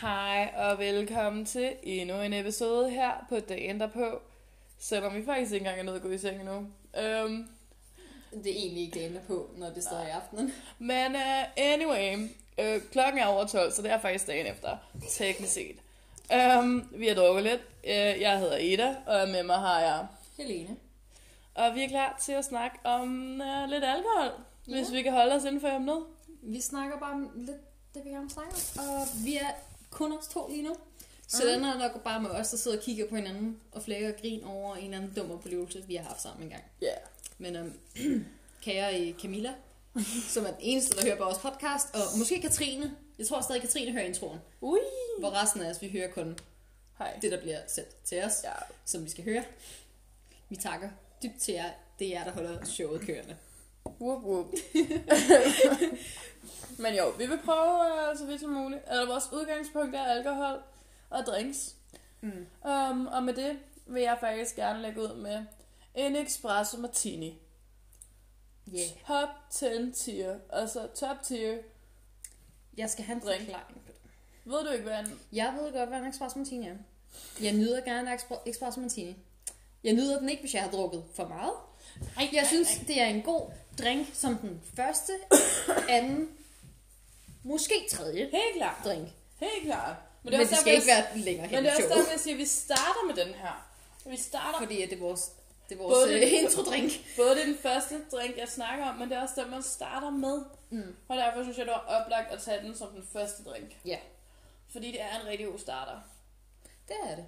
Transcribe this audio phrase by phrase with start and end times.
[0.00, 4.20] Hej og velkommen til endnu en episode her på dagen derpå.
[4.78, 6.56] Selvom vi faktisk ikke engang er nået at gå i seng endnu.
[6.56, 7.48] Um,
[8.30, 10.52] Det er egentlig ikke dagen på, når det står i aftenen.
[10.78, 11.20] men uh,
[11.56, 12.16] anyway,
[12.58, 14.76] uh, klokken er over 12, så det er faktisk dagen efter,
[15.10, 15.76] teknisk set.
[16.60, 17.60] Um, vi har drukket lidt.
[17.84, 20.06] Uh, jeg hedder Ida, og med mig har jeg...
[20.36, 20.76] Helene.
[21.54, 24.30] Og vi er klar til at snakke om uh, lidt alkohol,
[24.68, 24.74] ja.
[24.74, 26.04] hvis vi kan holde os inden for emnet.
[26.42, 27.56] Vi snakker bare om lidt
[27.96, 28.84] det, vi gerne snakke om.
[28.88, 29.50] Og vi er
[29.90, 30.76] kun os to lige nu.
[31.28, 34.08] Så den er nok bare med os, der sidder og kigger på hinanden og flækker
[34.08, 36.62] og grin over en eller anden dum oplevelse, vi har haft sammen en gang.
[36.82, 36.86] Ja.
[36.86, 36.98] Yeah.
[37.38, 37.72] Men um,
[38.64, 39.54] kære øh, Camilla,
[40.34, 42.96] som er den eneste, der hører på vores podcast, og måske Katrine.
[43.18, 44.38] Jeg tror stadig, Katrine hører introen.
[44.60, 44.78] Ui.
[45.18, 46.38] Hvor resten af os, vi hører kun
[46.98, 47.18] Hej.
[47.22, 48.50] det, der bliver sendt til os, Ja.
[48.84, 49.44] som vi skal høre.
[50.48, 50.88] Vi takker
[51.22, 51.70] dybt til jer.
[51.98, 53.36] Det er jer, der holder showet kørende.
[54.00, 54.46] Whoop, whoop.
[56.78, 58.82] Men jo, vi vil prøve uh, så vidt som muligt.
[58.86, 60.62] Altså, vores udgangspunkt er alkohol
[61.10, 61.74] og drinks.
[62.20, 62.46] Mm.
[62.70, 65.44] Um, og med det vil jeg faktisk gerne lægge ud med
[65.94, 67.38] en espresso martini.
[68.74, 68.86] Yeah.
[69.06, 70.38] Top 10 tier.
[70.52, 71.58] Altså top tier.
[72.76, 73.40] Jeg skal have en Drink.
[73.40, 74.10] forklaring på det.
[74.44, 75.20] Ved du ikke, hvad en...
[75.32, 76.76] Jeg ved godt, hvad en espresso martini er.
[77.42, 79.16] Jeg nyder gerne en espresso martini.
[79.84, 81.52] Jeg nyder den ikke, hvis jeg har drukket for meget.
[82.16, 85.12] Ej, Jeg synes, det er en god drink som den første,
[85.88, 86.28] anden,
[87.46, 88.76] måske tredje Helt klart.
[88.84, 89.08] drink.
[89.40, 89.96] Helt klart.
[90.22, 92.20] Men det, Men det skal ikke være længere hen Men det er også derfor, jeg
[92.20, 93.66] siger, at vi starter med den her.
[94.06, 95.20] Vi starter Fordi at det er vores,
[95.68, 96.92] det er Både vores det- øh, intro-drink.
[97.16, 99.62] Både det er den første drink, jeg snakker om, men det er også den, man
[99.62, 100.42] starter med.
[100.70, 100.96] Mm.
[101.08, 103.76] Og derfor synes jeg, det var oplagt at tage den som den første drink.
[103.84, 103.98] Ja,
[104.72, 106.00] Fordi det er en rigtig god starter.
[106.88, 107.24] det er det.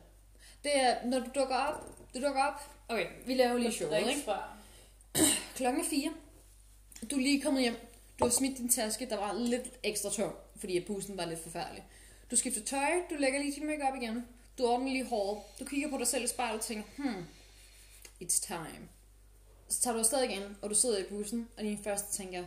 [0.65, 1.75] Det er, når du dukker op,
[2.15, 4.11] du dukker op, okay, vi laver lige showet, ikke?
[4.11, 4.57] Driksbar.
[5.57, 6.11] Klokken er fire.
[7.11, 7.77] Du er lige kommet hjem.
[8.19, 11.85] Du har smidt din taske, der var lidt ekstra tom, fordi bussen var lidt forfærdelig.
[12.31, 14.27] Du skifter tøj, du lægger lige din makeup igen.
[14.59, 15.43] Du ordner lige håret.
[15.61, 17.27] Du kigger på dig selv i spejlet og tænker, hmm,
[18.23, 18.89] it's time.
[19.69, 22.45] Så tager du afsted igen, og du sidder i bussen, og din første tænker,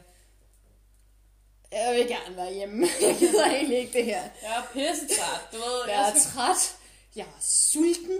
[1.71, 2.87] jeg vil gerne være hjemme.
[3.01, 4.21] Jeg gider egentlig ikke det her.
[4.21, 5.41] Jeg er pissetræt.
[5.51, 6.77] Du ved, Jeg er træt.
[7.15, 8.19] Jeg er sulten.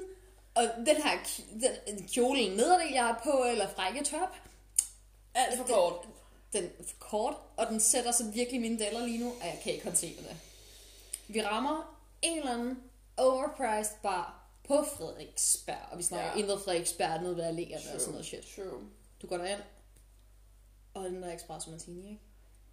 [0.56, 1.20] Og den her
[1.88, 4.36] den, kjole nederdel, jeg har på, eller frække top,
[5.36, 6.08] alt for kort.
[6.54, 9.60] Den er for kort, og den sætter sig virkelig mine deller lige nu, og jeg
[9.64, 10.38] kan ikke håndtere det.
[11.28, 12.84] Vi rammer en eller anden
[13.18, 16.38] overpriced bar på Frederiksberg, og vi snakker Ja.
[16.38, 18.46] indre Frederiksberg nede ved alléerne og sådan noget shit.
[18.56, 18.82] True.
[19.22, 19.62] Du går derind,
[20.94, 22.22] og den der espresso martini, ikke?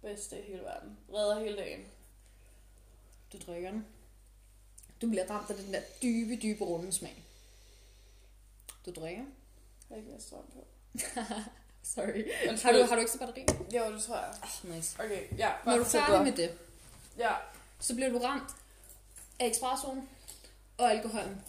[0.01, 0.97] Bedste i hele verden.
[1.13, 1.85] Redder hele dagen.
[3.33, 3.85] Du drikker den.
[5.01, 7.23] Du bliver ramt af den der dybe, dybe runde smag.
[8.85, 9.23] Du drikker.
[9.23, 10.65] Jeg har ikke mere strøm på.
[11.83, 12.23] Sorry.
[12.63, 13.45] Har du, har du ikke så batteri?
[13.75, 14.33] Jo, det tror jeg.
[14.43, 14.95] Oh, nice.
[14.99, 15.49] Okay, ja.
[15.65, 16.51] Når du er færdig med det,
[17.17, 17.31] Ja.
[17.79, 18.49] så bliver du ramt
[19.39, 20.09] af espressoen
[20.77, 21.41] og alkoholen.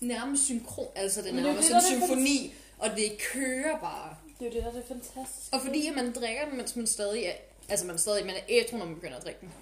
[0.00, 4.16] Nærmest synkron, altså det er nærmest det, en er symfoni, og det kører bare.
[4.38, 5.54] Det er jo det, der er det fantastiske.
[5.56, 7.32] Og fordi at man drikker den, mens man stadig er,
[7.68, 9.52] altså man er stadig man er ædru, når man begynder at drikke den,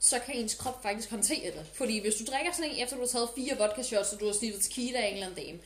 [0.00, 1.66] så kan ens krop faktisk håndtere det.
[1.74, 4.26] Fordi hvis du drikker sådan en, efter du har taget fire vodka shots, og du
[4.26, 5.58] har sniffet tequila en eller anden dame,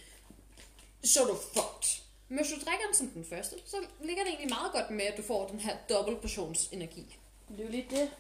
[1.05, 2.03] så er du fucked.
[2.29, 5.05] Men hvis du drikker den som den første, så ligger det egentlig meget godt med,
[5.05, 7.17] at du får den her dobbelt portions energi.
[7.49, 8.11] Det er jo lige det.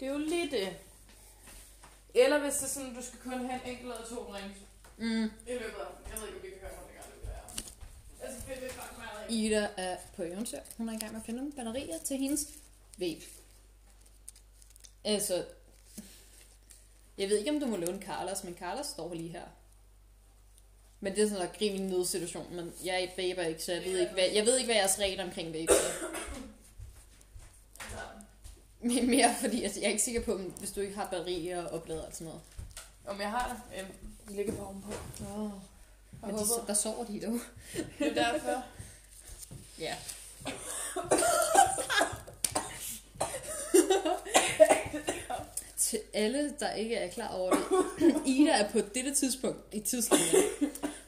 [0.00, 0.76] Det er jo lige det.
[2.14, 4.58] Eller hvis det er sådan, du skal kun have en enkelt eller to drinks
[5.00, 5.24] Mm.
[5.24, 7.30] i løbet af Jeg ved ikke, om vi kan høre, hvor det gør
[8.26, 8.98] er.
[8.98, 9.46] Meget i.
[9.46, 10.58] Ida er på eventyr.
[10.76, 12.48] Hun er i gang med at finde nogle batterier til hendes
[12.98, 13.22] vape.
[15.04, 15.44] Altså,
[17.18, 19.44] jeg ved ikke, om du må låne Carlos, men Carlos står lige her.
[21.00, 24.12] Men det er sådan en rimelig nødsituation, men jeg vaper ikke, så jeg ved ikke,
[24.12, 26.08] hvad, jeg ved ikke, hvad jeres regler omkring vape er.
[28.88, 31.64] Men mere fordi, altså, jeg er ikke sikker på, om, hvis du ikke har batterier
[31.64, 32.40] og oplader og sådan noget.
[33.06, 33.80] Om jeg har det?
[33.80, 33.92] Øhm,
[34.28, 34.92] de ligger på ovenpå.
[35.20, 35.50] Oh.
[36.22, 36.66] Jeg Men de, håber.
[36.66, 37.38] der sover de dog.
[37.98, 38.64] Det er derfor.
[39.80, 39.94] Ja.
[45.78, 47.62] Til alle, der ikke er klar over det.
[48.26, 50.42] Ida er på dette tidspunkt i tidslinjen.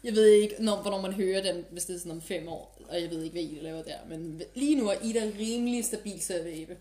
[0.04, 2.76] Jeg ved ikke, når, hvornår man hører den, hvis det er sådan om fem år.
[2.88, 3.96] Og jeg ved ikke, hvad Ida laver der.
[4.08, 6.76] Men lige nu er Ida rimelig stabil til at væbe.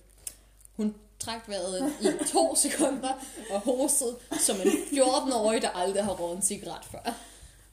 [0.77, 3.13] Hun trak vejret i to sekunder
[3.51, 7.13] og hostede som en 14-årig, der aldrig har røget en cigaret før.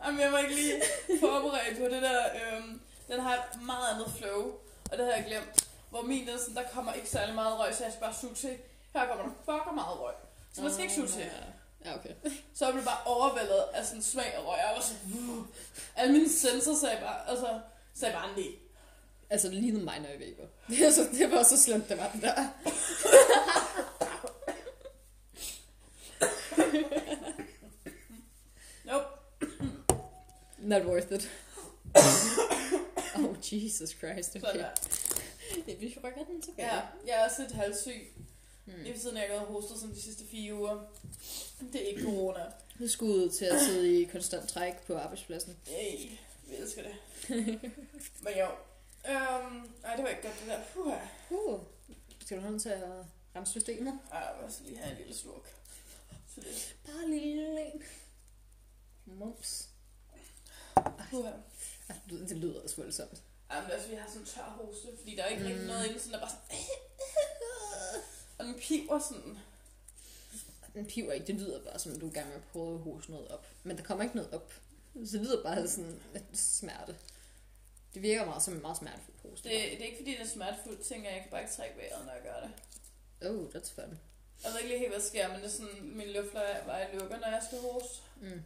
[0.05, 0.73] Jamen, jeg var ikke lige
[1.21, 2.21] forberedt på det der.
[2.35, 4.43] Øhm, den har et meget andet flow,
[4.91, 5.69] og det havde jeg glemt.
[5.91, 8.35] Hvor min er sådan, der kommer ikke særlig meget røg, så jeg skal bare suge
[8.35, 8.55] til.
[8.93, 10.15] Her kommer der fucker meget røg.
[10.55, 11.31] Så man skal ikke suge til.
[11.87, 12.15] Ja, okay.
[12.55, 14.59] Så jeg blev bare overvældet af sådan smag og røg.
[14.59, 15.47] Jeg var sådan, uh,
[15.97, 17.61] alle mine sensorer sagde bare, altså,
[17.95, 18.53] sagde bare nej.
[19.31, 20.43] Altså, det lignede mig, når jeg væber.
[20.69, 22.49] Det, altså, det var så slemt, det var det der.
[28.85, 29.05] nope.
[30.59, 31.31] Not worth it.
[33.17, 34.37] oh, Jesus Christ.
[34.37, 34.41] Okay.
[34.41, 34.61] Sådan
[35.67, 35.77] der.
[35.81, 36.75] Vi rykker den tilbage.
[36.75, 38.13] Ja, jeg er også lidt halvsyg.
[38.67, 38.83] Mm.
[38.83, 40.85] Lige siden jeg har hostet som de sidste fire uger.
[41.73, 42.45] Det er ikke corona.
[42.79, 45.57] Det skulle ud til at sidde i konstant træk på arbejdspladsen.
[45.69, 46.11] Yay,
[46.47, 46.95] vi elsker det.
[48.25, 48.49] Men jo.
[49.11, 50.61] Øhm, ej, det var ikke godt det der.
[50.75, 50.93] Puh,
[51.31, 51.61] Uh,
[52.21, 52.83] skal du have til at
[53.37, 53.99] rense systemet?
[54.13, 55.55] ej, jeg også lige have en lille slurk.
[56.35, 57.83] Så det, Bare en lille en.
[59.05, 59.69] Mums.
[61.11, 61.27] puh.
[61.89, 63.23] Altså, det, lyder også voldsomt.
[63.51, 65.49] Ej, men det er jeg har sådan en tør hoste, fordi der er ikke mm.
[65.49, 66.67] rigtig noget inde, sådan der er bare sådan...
[68.47, 69.39] Den piver sådan.
[70.75, 72.75] Den piver ikke, det lyder bare som, om du er i gang med at prøve
[72.75, 73.47] at hoste noget op.
[73.63, 74.53] Men der kommer ikke noget op.
[75.05, 76.97] Så det lyder bare sådan lidt smerte.
[77.95, 79.49] Det virker meget som en meget smertefuld hoste.
[79.49, 81.15] Det, det er ikke fordi, det er smertefuldt, tænker jeg.
[81.17, 82.51] Jeg kan bare ikke trække vejret, når jeg gør det.
[83.31, 83.99] Oh, that's fun.
[84.45, 86.97] Jeg ved ikke lige helt, hvad der sker, men det er sådan, min luftløg bare
[86.99, 87.99] lukker, når jeg skal hoste.
[88.21, 88.43] Mm.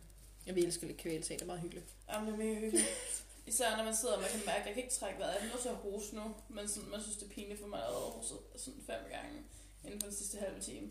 [0.47, 1.87] Jeg vil elske lidt kvælte, det er meget hyggeligt.
[2.09, 3.25] Jamen, det er mega hyggeligt.
[3.47, 5.35] Især når man sidder og man kan mærke, at jeg kan ikke trække vejret.
[5.35, 7.67] Jeg er nødt til at hoste nu, men sådan, man synes, det er pinligt for
[7.67, 9.37] mig at have hostet sådan fem gange
[9.85, 10.91] inden for den sidste halve time.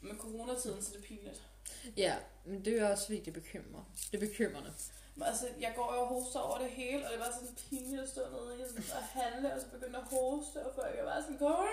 [0.00, 1.42] Med coronatiden, så er det pinligt.
[1.96, 3.84] Ja, men det er også fordi, det bekymrer.
[4.12, 4.72] Det er bekymrende.
[5.14, 8.02] Men altså, jeg går jo og hoster over det hele, og det bare sådan pinligt
[8.02, 11.04] at stå nede i sådan, og handle, og så begynde at hoste, og folk er
[11.04, 11.70] bare sådan, corona!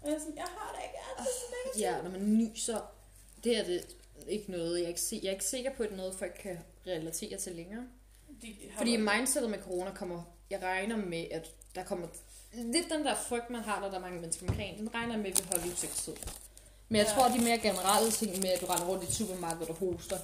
[0.00, 1.80] Og jeg er sådan, jeg har det ikke, jeg er så negativ.
[1.82, 2.94] Ja, når man nyser,
[3.44, 3.96] det er det
[4.28, 6.14] ikke noget, jeg er ikke, se- jeg er ikke sikker på, at det er noget,
[6.14, 7.86] folk kan relatere til længere.
[8.42, 12.08] De har Fordi mindsetet med corona kommer, jeg regner med, at der kommer
[12.52, 15.22] lidt den der frygt, man har, når der er mange mennesker omkring, den regner jeg
[15.22, 16.14] med, at vi holder udsigtstid.
[16.88, 17.12] Men jeg Ja.
[17.14, 20.18] tror, de mere generelle ting med, at du render rundt i et supermarked, og hoster,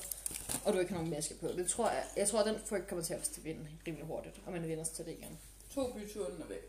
[0.64, 2.88] og du ikke har nogen maske på, det tror jeg, jeg tror, at den frygt
[2.88, 5.38] kommer til at vinde rimelig hurtigt, og man vender sig til det igen.
[5.74, 6.62] To byture, den er væk.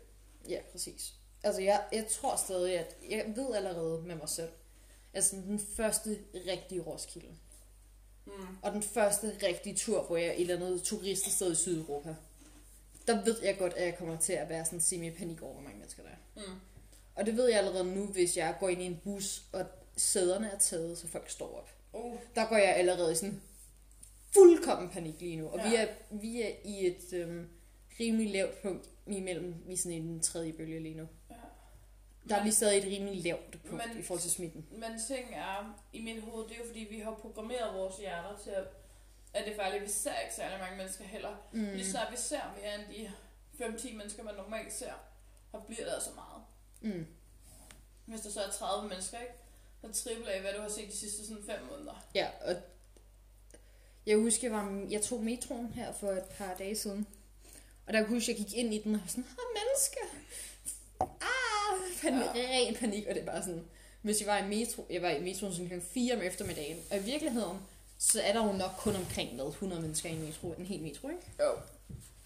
[0.48, 1.12] Ja, præcis.
[1.42, 4.48] Altså, jeg, jeg tror stadig, at jeg ved allerede med mig selv,
[5.20, 7.28] sådan den første rigtige Roskilde,
[8.26, 8.32] Mm.
[8.62, 12.14] og den første rigtige tur, hvor jeg er et eller andet turiststed i Sydeuropa,
[13.06, 15.78] der ved jeg godt, at jeg kommer til at være sådan semi-panik over, hvor mange
[15.78, 16.46] mennesker der er.
[16.46, 16.60] Mm.
[17.14, 19.64] Og det ved jeg allerede nu, hvis jeg går ind i en bus, og
[19.96, 21.70] sæderne er taget, så folk står op.
[21.92, 23.42] Oh, Der går jeg allerede i sådan
[24.34, 25.48] fuldkommen panik lige nu.
[25.48, 25.68] Og ja.
[25.70, 27.48] vi, er, vi er i et øhm,
[28.00, 31.06] rimelig lavt punkt imellem, vi er sådan i den tredje bølge lige nu.
[31.30, 31.34] ja.
[32.28, 34.66] Der er vi stadig et rimelig lavt punkt Men- men, i forhold til smitten.
[34.70, 38.38] Men ting er, i mit hoved, det er jo fordi, vi har programmeret vores hjerner
[38.44, 38.64] til, at,
[39.34, 39.84] at det er farligt.
[39.84, 41.36] Vi ser ikke særlig mange mennesker heller.
[41.52, 41.72] Mm.
[41.72, 43.10] Lige snart vi ser mere end
[43.58, 44.92] de 5-10 mennesker, man normalt ser,
[45.50, 46.42] så bliver der så meget.
[46.80, 47.06] Mm.
[48.04, 49.34] Hvis der så er 30 mennesker, ikke?
[49.80, 52.04] Så triple af, hvad du har set de sidste sådan 5 måneder.
[52.14, 52.56] Ja, og
[54.06, 57.06] jeg husker, jeg, var, jeg tog metroen her for et par dage siden.
[57.86, 60.00] Og der kunne jeg huske, jeg gik ind i den og var sådan, ah, mennesker!
[61.00, 62.48] Ah, panik, ja.
[62.50, 63.64] ren panik, og det er bare sådan,
[64.02, 65.80] hvis jeg var i metro, jeg var i metroen sådan kl.
[65.80, 67.58] 4 om eftermiddagen, og i virkeligheden,
[67.98, 70.82] så er der jo nok kun omkring hvad, 100 mennesker i en metro, en hel
[70.82, 71.22] metro, ikke?
[71.40, 71.52] Jo.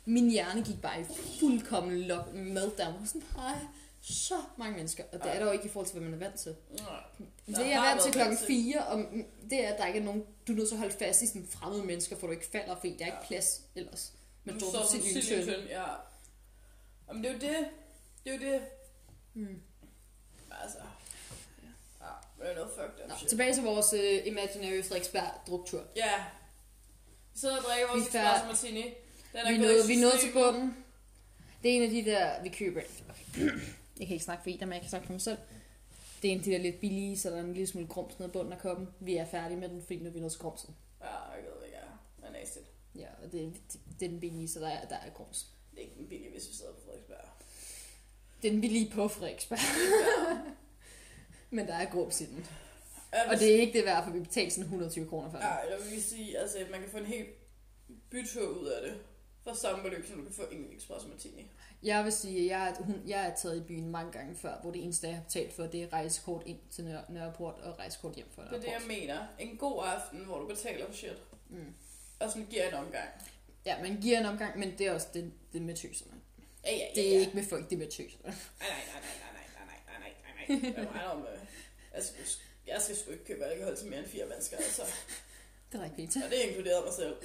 [0.04, 1.04] Min hjerne gik bare i
[1.40, 3.58] fuldkommen lock meltdown, sådan, hej,
[4.00, 6.24] så mange mennesker, og det er der jo ikke i forhold til, hvad man er
[6.24, 6.56] vant til.
[6.70, 7.00] Nej.
[7.46, 8.46] Det jeg er vant til klokken vant til.
[8.46, 9.04] 4, og
[9.50, 11.26] det er, at der ikke er nogen, du er nødt til at holde fast i
[11.26, 14.12] sådan fremmede mennesker, for du ikke falder, fordi der er ikke plads ellers.
[14.44, 15.44] Men du står er en tynd.
[15.44, 15.84] tynd, ja.
[17.08, 17.68] Jamen det er jo det.
[18.24, 18.62] Det er jo det.
[19.34, 19.60] Mm.
[20.62, 20.78] Altså.
[22.40, 23.28] Er noget fucked up Nå, shit.
[23.28, 25.84] tilbage til vores uh, Imaginary Frederiksberg druktur.
[25.96, 26.12] Ja.
[27.34, 28.82] Vi sidder og drikker vores Vi espresso martini.
[28.82, 28.92] Den
[29.32, 30.76] Vi er er gået nået, i vi nået til bunden.
[31.62, 32.80] Det er en af de der, vi køber.
[33.30, 33.42] Okay.
[33.98, 35.38] Jeg kan ikke snakke for Ida, men jeg kan snakke for mig selv.
[36.22, 38.18] Det er en af de der lidt billige, så der er en lille smule grums
[38.18, 38.88] nede i bunden af koppen.
[39.00, 40.76] Vi er færdige med den, fordi nu er vi nået til grumsen.
[41.00, 41.84] Ja, jeg ved ikke, ja.
[42.22, 42.58] Men nasty.
[42.94, 45.46] Ja, og det, det, det er den billige, så der er, der er grums.
[45.70, 47.18] Det er ikke den billige, hvis vi sidder på Frederiksberg.
[48.42, 49.58] Det er den billige på Frederiksberg.
[51.50, 52.46] men der er grums i den.
[53.12, 55.46] Ja, Og det er ikke det værd, for vi betaler sådan 120 kroner for den.
[55.46, 57.28] Ja, jeg vil sige, altså, man kan få en helt
[58.10, 59.00] bytur ud af det.
[59.44, 61.50] For samme beløb, som du kan få en espresso martini.
[61.82, 64.60] Jeg vil sige, at jeg, er- hun, jeg er taget i byen mange gange før,
[64.62, 67.78] hvor det eneste, jeg har betalt for, det er rejsekort ind til Nør- Nørreport og
[67.78, 68.88] rejsekort hjem fra Det er det, Nørreport.
[68.88, 69.26] jeg mener.
[69.38, 71.22] En god aften, hvor du betaler for shit.
[71.50, 71.74] Mm.
[72.20, 73.08] Og sådan giver en omgang.
[73.66, 76.12] Ja, man giver en omgang, men det er også det, det med tøserne.
[76.64, 76.84] Ja, ja, ja.
[76.94, 77.20] Det er ja.
[77.20, 78.24] ikke med folk, det er med tøserne.
[78.24, 80.37] Nej, nej, nej, nej, nej, nej, nej, nej, nej, nej.
[80.48, 81.38] Jeg regner om, øh,
[81.94, 82.24] jeg skal,
[82.66, 84.82] jeg skal sgu ikke købe alkohol til mere end fire mennesker, altså.
[85.72, 86.20] Det er ikke pizza.
[86.24, 87.16] Og det inkluderer mig selv.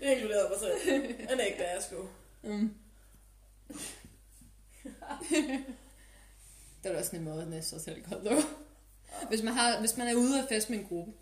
[0.00, 1.00] Det inkluderer mig selv.
[1.46, 2.08] Ikke, da jeg skulle.
[2.42, 2.74] Mm.
[6.82, 8.42] det er da også en måde at næste sig selv godt dog.
[9.28, 11.12] Hvis man, har, hvis man er ude at feste med en gruppe,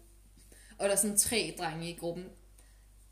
[0.79, 2.31] og der er sådan tre drenge i gruppen,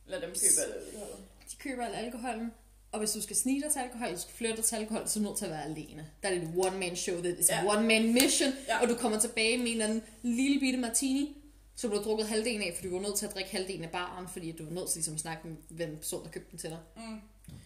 [0.06, 1.08] Lad dem købe alt alkohol.
[1.50, 2.52] de køber al alkoholen,
[2.92, 5.22] og hvis du skal snige dig til alkohol, skal flytte dig til alkohol, så er
[5.22, 6.06] du nødt til at være alene.
[6.22, 7.62] Der er det et one-man show, det er Ja.
[7.64, 7.76] ja.
[7.76, 8.82] one-man mission, Ja.
[8.82, 11.34] og du kommer tilbage med en eller anden lille bitte martini,
[11.76, 13.90] Så du har drukket halvdelen af, fordi du var nødt til at drikke halvdelen af
[13.90, 16.58] baren, fordi du var nødt til ligesom, at snakke med hvem person, der købte den
[16.58, 16.78] til dig.
[16.96, 17.20] Mm.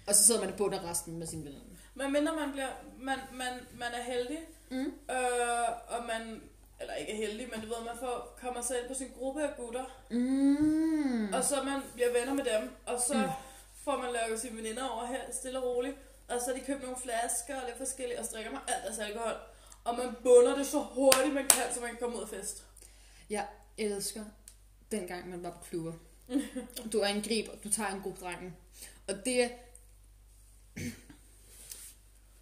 [0.07, 1.59] Og så sidder man og bunder resten med sine venner.
[1.95, 2.69] Men mindre man, bliver,
[3.00, 4.38] man, man, man er heldig,
[4.71, 4.79] Mm.
[5.11, 6.41] øh, og man,
[6.81, 9.50] eller ikke er heldig, men du ved, man får, kommer ind på sin gruppe af
[9.57, 11.33] gutter, Mm.
[11.35, 13.23] og så man bliver venner med dem, og så Mm.
[13.85, 15.97] Får man lavet sine veninder over her, stille og roligt,
[16.29, 18.85] og så har de købt nogle flasker og lidt forskellige, og så drikker man alt
[18.85, 19.35] deres alkohol,
[19.85, 22.65] og man bunder det så hurtigt man kan, så man kan komme ud af fest.
[23.31, 23.47] Jeg
[23.79, 24.25] elsker
[24.91, 25.93] dengang man var på klubber.
[26.93, 28.57] Du angriber, du tager en god dreng.
[29.09, 29.49] Og det er...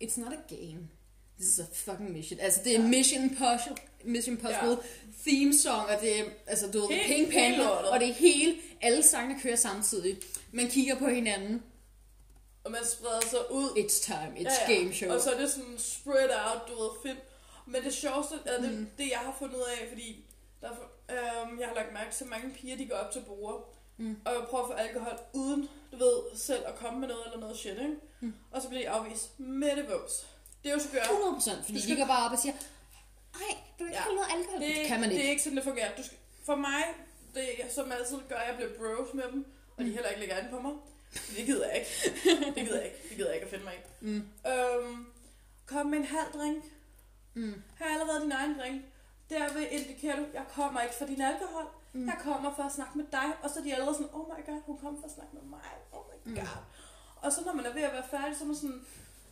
[0.05, 0.89] It's not a game.
[1.39, 2.41] This is a fucking mission.
[2.41, 2.87] Altså, det er Ja.
[2.89, 4.77] Mission Impossible, Mission Impossible
[5.27, 9.03] theme song, og det er, altså, du ved, Pink Panther, og det er hele, alle
[9.03, 10.19] sangene kører samtidig.
[10.53, 11.63] Man kigger på hinanden.
[12.65, 13.69] Og man spreder sig ud.
[13.71, 15.11] It's time, it's game show.
[15.13, 17.19] Og så er det sådan spread out, du ved, film.
[17.67, 18.91] Men det sjoveste er det, Mm.
[18.99, 20.25] det jeg har fundet ud af, fordi
[20.61, 20.69] der,
[21.09, 23.63] er øhm, jeg har lagt mærke til, at mange piger, de går op til bordet,
[23.97, 24.17] Mm.
[24.25, 27.57] og prøver at få alkohol, uden, du ved, selv at komme med noget eller noget
[27.59, 27.97] shit, ikke?
[28.21, 28.35] Mm.
[28.51, 30.27] Og så bliver de afvist med det vås.
[30.63, 31.01] Det er jo så gør.
[31.03, 33.41] 100%, fordi Du skal- de går bare op og siger, ej,
[33.79, 34.01] vil du ikke Ja.
[34.03, 34.61] have noget alkohol?
[34.61, 35.21] Det, Det, kan man ikke.
[35.21, 35.97] Det er ikke sådan, det fungerer.
[35.97, 36.83] Du skal, for mig,
[37.35, 39.47] det som altid gør, at jeg bliver bros med dem,
[39.81, 40.73] og de heller ikke lægger an på mig.
[41.37, 41.91] Det gider jeg ikke.
[42.55, 42.99] Det gider jeg ikke.
[43.09, 43.83] Det gider jeg ikke at finde mig i.
[44.01, 44.23] Mm.
[44.51, 45.07] Øhm,
[45.67, 46.65] kom med en halv drink.
[47.35, 47.63] Mm.
[47.79, 48.83] Har allerede din egen drink.
[49.31, 51.65] Derved indikerer du, jeg kommer ikke for din alkohol.
[51.93, 52.07] Mm.
[52.07, 53.29] Jeg kommer for at snakke med dig.
[53.43, 55.43] Og så er de allerede sådan, oh my god, hun kommer for at snakke med
[55.43, 55.61] mig.
[55.93, 56.35] Oh my Mm.
[56.37, 56.43] god.
[56.43, 57.23] Mm.
[57.23, 58.81] Og så når man er ved at være færdig, så er man sådan,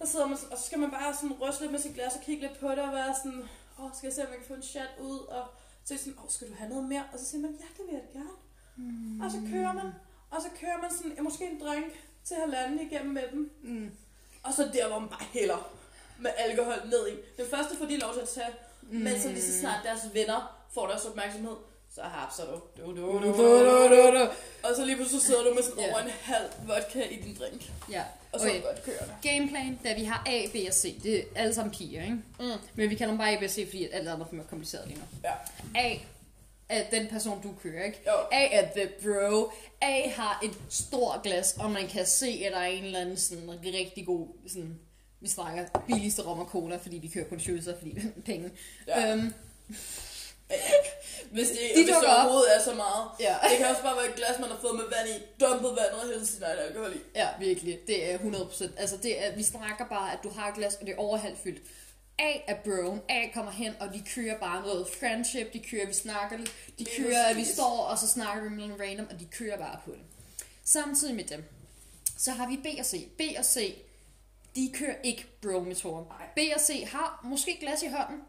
[0.03, 2.23] så sidder man og så skal man bare sådan ryste lidt med sit glas og
[2.23, 3.43] kigge lidt på det og være sådan,
[3.79, 5.19] åh, oh, skal jeg se, om jeg kan få en chat ud?
[5.19, 5.45] Og
[5.85, 7.05] så er sådan, åh, oh, skal du have noget mere?
[7.13, 8.37] Og så siger man, ja, det vil jeg gerne.
[8.77, 9.21] Mm.
[9.21, 9.87] Og så kører man,
[10.31, 11.93] og så kører man sådan, måske en drink
[12.25, 13.51] til halvanden igennem med dem.
[13.63, 13.91] Mm.
[14.43, 15.71] Og så der, hvor man bare hælder
[16.19, 17.13] med alkohol ned i.
[17.37, 18.99] Den første får de lov til at tage, mm.
[18.99, 21.57] men så lige så snart deres venner får deres opmærksomhed,
[21.95, 22.61] så hapser du.
[22.83, 24.29] Du, du, du, du, du, du, du.
[24.63, 27.73] Og så lige pludselig sidder du med sådan over en halv vodka i din drink.
[27.91, 28.63] Ja, Og så er okay.
[28.63, 29.15] godt kørende.
[29.23, 31.03] Gameplan, da vi har A, B og C.
[31.03, 32.19] Det er alle sammen piger, ikke?
[32.41, 32.51] Mm.
[32.75, 34.47] Men vi kalder dem bare A, B og C, fordi alt andet er for mere
[34.51, 35.05] kompliceret lige nu.
[35.25, 35.33] Ja.
[35.81, 35.99] A
[36.69, 38.01] er den person, du kører, ikke?
[38.07, 38.13] Jo.
[38.33, 39.51] A er the bro.
[39.83, 43.17] A har et stort glas, og man kan se, at der er en eller anden
[43.17, 44.79] sådan rigtig god, sådan,
[45.21, 48.51] vi snakker billigste rom og cola, fordi vi kører kun shootser, fordi penge.
[48.89, 49.13] Ja.
[49.13, 49.35] Øhm,
[51.31, 52.43] Hvis det, De hvis det op.
[52.57, 53.05] er så meget.
[53.21, 53.37] ja.
[53.51, 55.93] Det kan også bare være et glas, man har fået med vand i, dumpet vand
[56.03, 56.99] og hældt sin egen alkohol i.
[57.15, 57.79] Ja, virkelig.
[57.87, 58.65] Det er 100%.
[58.81, 61.17] Altså, det er, vi snakker bare, at du har et glas, og det er over
[61.17, 61.63] halvt fyldt.
[62.19, 63.01] A er broen.
[63.09, 65.53] A kommer hen, og de kører bare noget friendship.
[65.53, 66.53] De kører, vi snakker lidt.
[66.79, 69.59] De kører, at vi står, og så snakker vi med en random, og de kører
[69.59, 70.01] bare på det.
[70.65, 71.45] Samtidig med dem,
[72.19, 73.09] så har vi B og C.
[73.19, 73.75] B og C,
[74.57, 76.05] de kører ikke bro-metoden.
[76.37, 78.23] B og C har måske glas i hånden,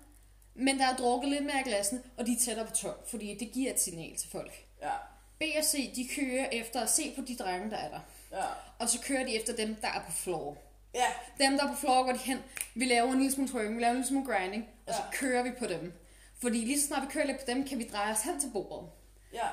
[0.55, 3.37] men der er drukket lidt mere af glassene, og de er tættere på tom, fordi
[3.39, 4.65] det giver et signal til folk.
[4.81, 4.91] Ja,
[5.39, 7.99] B og C, de kører efter at se på de drenge, der er der.
[8.37, 8.45] ja.
[8.79, 10.57] Og så kører de efter dem, der er på floor.
[10.93, 11.05] Ja,
[11.39, 12.39] Dem, der er på floor, går de hen.
[12.75, 15.11] Vi laver en lille smule twerking, vi laver en lille smule grinding, og så Ja.
[15.17, 15.93] kører vi på dem.
[16.41, 18.49] Fordi lige så snart vi kører lidt på dem, kan vi dreje os hen til
[18.53, 18.89] bordet.
[19.33, 19.47] ja.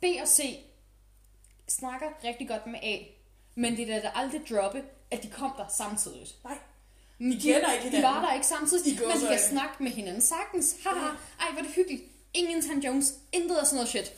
[0.00, 0.58] B og C
[1.68, 2.96] snakker rigtig godt med A,
[3.54, 6.26] men det er da aldrig droppe, at de kom der samtidig.
[6.44, 6.58] Nej.
[7.18, 8.02] De, kender ikke De hinanden.
[8.02, 10.76] var der ikke samtidig, I men de kan snakke med hinanden sagtens.
[10.84, 11.06] Haha,
[11.40, 12.02] ej, hvor det hyggeligt.
[12.34, 14.12] Ingen Tan Jones, intet af sådan noget shit.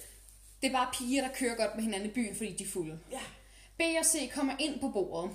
[0.62, 2.98] Det er bare piger, der kører godt med hinanden i byen, fordi de er fulde.
[3.12, 3.20] Ja.
[3.78, 5.30] B og C kommer ind på bordet.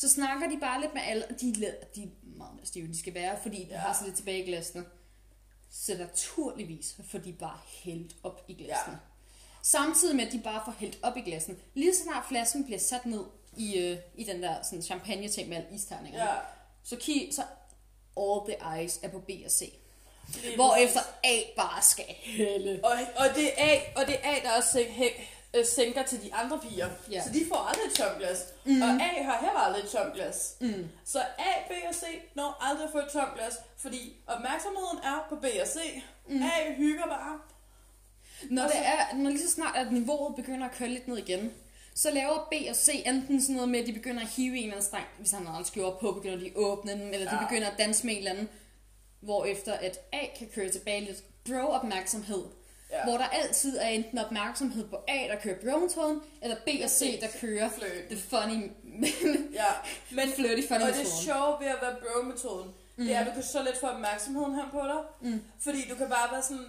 [0.00, 1.54] Så snakker de bare lidt med alle, og de,
[1.94, 3.76] de er meget mere stive, de skal være, fordi de Ja.
[3.78, 4.84] har så lidt tilbage i glasene.
[5.70, 8.92] Så naturligvis får de bare hældt op i glasene.
[8.92, 8.98] Ja.
[9.62, 11.56] Samtidig med, at de bare får hældt op i glasene.
[11.74, 13.24] Lige så snart flasken bliver sat ned
[13.56, 16.34] i, øh, i den der sådan, champagne-ting med alle isterninger, Ja.
[16.84, 17.42] så, ki- så
[18.16, 19.72] all the eyes er på B og C.
[20.54, 21.14] Hvorefter præcis.
[21.24, 22.80] A bare skal hælde.
[22.84, 25.22] Og, og, det er A, og det er A, der også hæ-
[25.56, 26.88] øh, sænker til de andre piger.
[27.10, 27.22] Ja.
[27.24, 28.38] Så de får aldrig et tomt glas.
[28.64, 28.82] Mm.
[28.82, 30.56] Og A har heller aldrig et tomt glas.
[30.60, 30.88] Mm.
[31.04, 32.02] Så A, B og C
[32.34, 36.02] når aldrig at få et tomt glas, fordi opmærksomheden er på B og C.
[36.28, 36.42] Mm.
[36.42, 37.38] A hygger bare.
[38.50, 41.08] Når, Og det så- er, når lige så snart at niveauet begynder at køre lidt
[41.08, 41.52] ned igen,
[41.94, 44.62] så laver B og C enten sådan noget med, at de begynder at hive en
[44.62, 47.30] eller anden streng, hvis han har aldrig skjort på, begynder de at åbne den, eller
[47.30, 47.44] de Ja.
[47.46, 48.48] begynder at danse med en eller anden,
[49.20, 52.44] hvorefter at A kan køre tilbage lidt bro-opmærksomhed,
[52.90, 53.04] Ja.
[53.04, 57.20] hvor der altid er enten opmærksomhed på A, der kører bro-metoden, eller B og C,
[57.20, 58.04] der kører Fløjt.
[58.10, 58.58] the funny,
[59.60, 59.70] Ja.
[60.16, 63.04] Men, flirty funny og det sjove ved at være bro-metoden, mm.
[63.04, 65.00] det er, at du kan så let få opmærksomheden her på dig.
[65.30, 65.42] Mm.
[65.64, 66.66] Fordi du kan bare være sådan,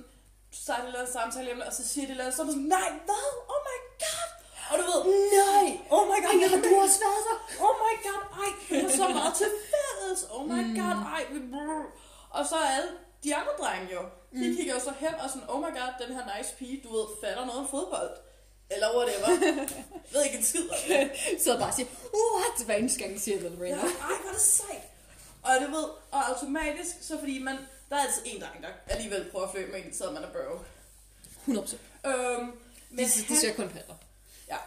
[0.51, 2.51] du starter en eller anden samtale hjemme, og så siger de noget, så er du
[2.51, 3.25] sådan, nej, hvad?
[3.53, 4.29] Oh my god!
[4.71, 5.01] Og du ved,
[5.41, 7.37] nej, oh my god, Ej, har du også været der?
[7.65, 10.21] Oh my god, ej, vi har så meget til fælles.
[10.35, 10.75] Oh my Mm.
[10.79, 11.23] god, ej.
[11.33, 11.85] vi brrr.
[12.37, 12.89] Og så er alle
[13.23, 14.01] de andre drenge jo,
[14.33, 14.55] de mm.
[14.55, 17.05] kigger jo så hen og sådan, oh my god, den her nice pige, du ved,
[17.23, 18.09] fatter noget om fodbold.
[18.71, 19.27] Eller whatever.
[20.13, 21.11] ved ikke en skid om det.
[21.43, 22.65] Så bare siger, what?
[22.65, 23.75] Hver eneste gang, siger det, Ja, Lorena.
[23.75, 23.87] ej,
[24.21, 24.83] hvor er det sejt.
[25.43, 27.57] Og det ved, og automatisk, så fordi man,
[27.89, 30.27] der er altid en dreng, der alligevel prøver at flirte med en, så man er
[30.31, 30.59] bro.
[31.47, 31.75] 100%.
[32.09, 32.55] Øhm, De,
[32.89, 33.93] men de ser kun patter.
[34.47, 34.57] Ja,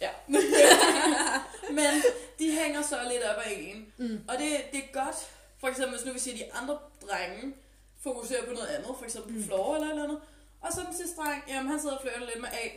[0.00, 0.10] ja.
[1.70, 2.02] Men
[2.38, 3.92] de hænger så lidt op af en.
[3.96, 4.24] Mm.
[4.28, 5.16] Og det, det er godt.
[5.60, 6.78] For eksempel, hvis nu vi siger, de andre
[7.10, 7.54] drenge
[8.02, 9.44] fokuserer på noget andet, for eksempel Mm.
[9.44, 10.20] floor eller eller andet.
[10.60, 12.68] Og så den sidste dreng, jamen han sidder og flirter lidt med A.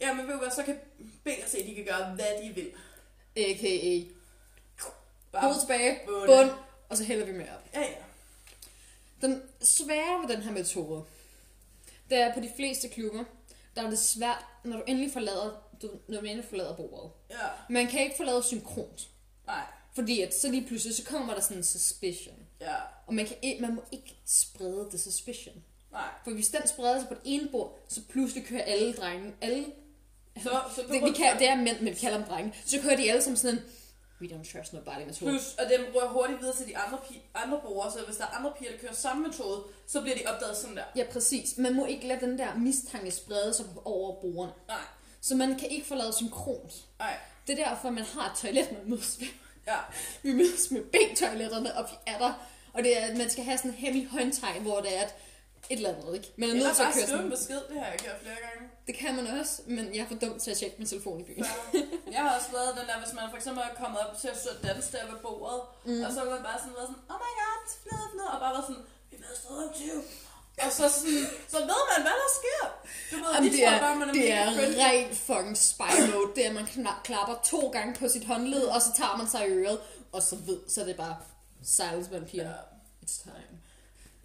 [0.00, 0.78] Jamen ved du hvad, så kan
[1.24, 2.70] B og C, de kan gøre, hvad de vil.
[3.36, 4.00] A.k.a.
[5.32, 6.26] Bare, Hoved tilbage, bund.
[6.26, 6.50] bund,
[6.88, 7.64] og så hælder vi mere op.
[7.74, 7.94] Ja, ja.
[9.20, 11.04] Den svære ved den her metode,
[12.10, 13.24] det er på de fleste klubber,
[13.76, 17.10] der er det svært, når du endelig forlader, du, når du endelig forlader bordet.
[17.30, 17.36] Ja,
[17.70, 19.08] Man kan ikke forlade synkront.
[19.46, 19.64] nej,
[19.94, 22.46] Fordi at så lige pludselig, så kommer der sådan en suspicion.
[22.60, 22.74] Ja,
[23.06, 25.54] Og man, kan, ikke- man må ikke sprede det suspicion.
[25.92, 26.08] nej.
[26.24, 29.66] For hvis den spreder sig på det ene bord, så pludselig kører alle drenge, alle...
[30.42, 32.54] Så, så Det, vi kan, det er mænd, men vi kalder dem drenge.
[32.66, 33.62] Så kører de alle som sådan en,
[34.20, 35.30] we don't trust nobody metode.
[35.30, 38.24] Plus, og dem rører hurtigt videre til de andre, pi- andre brugere, så hvis der
[38.24, 40.84] er andre piger, der kører samme metode, så bliver de opdaget sådan der.
[40.96, 41.58] Ja, præcis.
[41.58, 44.52] Man må ikke lade den der mistanke sprede sig over bordene.
[44.68, 44.76] Nej,
[45.20, 46.72] Så man kan ikke forlade synkront.
[46.98, 49.28] nej, Det er derfor, man har et toilet, man mødes med.
[49.72, 49.78] Ja.
[50.22, 52.32] Vi mødes med B-toiletterne, og vi er der.
[52.74, 55.14] Og det er, at man skal have sådan en hemmelig håndtegn, hvor det er et,
[55.70, 56.28] et eller andet, ikke?
[56.36, 57.30] Man er nødt til at køre sådan.
[57.36, 58.62] besked, det har jeg gjort flere gange.
[58.88, 61.24] Det kan man også, men jeg er for dum til at tjekke min telefon i
[61.28, 61.44] byen.
[61.44, 61.54] Så,
[62.14, 64.38] jeg har også lavet den der, hvis man for eksempel er kommet op til at
[64.52, 66.02] og danse der ved bordet, mm.
[66.04, 68.52] og så har man bare sådan været sådan, oh my god, flad, flad, og bare
[68.56, 70.02] været sådan, vi mødes stadig om 20.
[70.66, 72.62] Og så, sådan, så ved man, hvad der sker.
[73.10, 74.78] Du ved, Jamen, de det tror er, bare, man er det er friendly.
[74.78, 76.30] rent fucking spy mode.
[76.36, 76.66] Det er, at man
[77.04, 79.80] klapper to gange på sit håndled, og så tager man sig i øret,
[80.12, 81.16] og så ved, så er det bare
[81.64, 82.50] silence pigerne.
[82.50, 82.54] Ja.
[83.06, 83.58] It's time.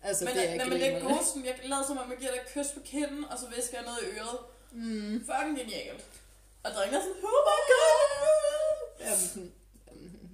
[0.03, 2.17] Altså, Men, det er nej, men det er gode, sådan, jeg lavede som om, jeg
[2.17, 4.37] giver dig et kys på kinden, og så visker jeg noget i øret.
[4.71, 5.25] Mm.
[5.25, 6.03] Fucking genialt.
[6.63, 9.05] Og drengene er sådan, oh my god.
[9.05, 9.51] Jamen, sådan,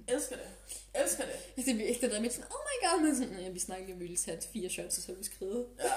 [0.08, 0.46] Elsker det.
[0.94, 1.68] Elsker det.
[1.70, 3.94] er virkelig det der med sådan, oh my god, men sådan, ja, vi snakker lige
[3.94, 5.66] om, vi ville tage fire shots, og så vi skrevet.
[5.78, 5.92] Ja.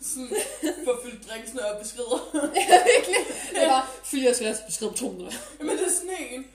[0.00, 0.36] Sådan,
[0.84, 2.18] for at fylde drinksene op, beskriver.
[2.60, 3.22] Virkelig.
[3.54, 5.38] Det var fire shots, vi skrev på to minutter.
[5.58, 6.46] Men det er sådan en.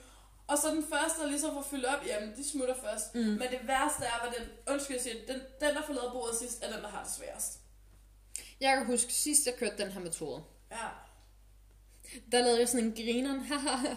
[0.46, 3.14] Og så den første, der ligesom får fyldt op, jamen de smutter først.
[3.14, 3.20] Mm.
[3.20, 6.36] Men det værste er, hvad den, undskyld jeg siger, den, den der får lavet bordet
[6.38, 7.52] sidst, er den, der har det sværest.
[8.60, 10.86] Jeg kan huske, sidst jeg kørte den her metode, Ja.
[12.32, 13.94] der lavede jeg sådan en grineren, haha.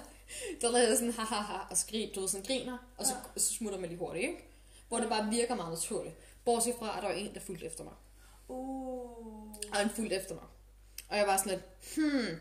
[0.61, 3.39] Der lavede jeg sådan haha og skrig, du ved, sådan griner, og så, Ja.
[3.39, 4.43] så smutter man lige hurtigt, ikke?
[4.87, 6.15] Hvor det bare virker meget naturligt.
[6.45, 7.93] Bortset fra, at der var en, der fulgte efter mig.
[8.47, 9.51] Uh.
[9.71, 10.43] Og han fulgte efter mig.
[11.09, 11.63] Og jeg var sådan lidt,
[11.97, 12.35] hmm.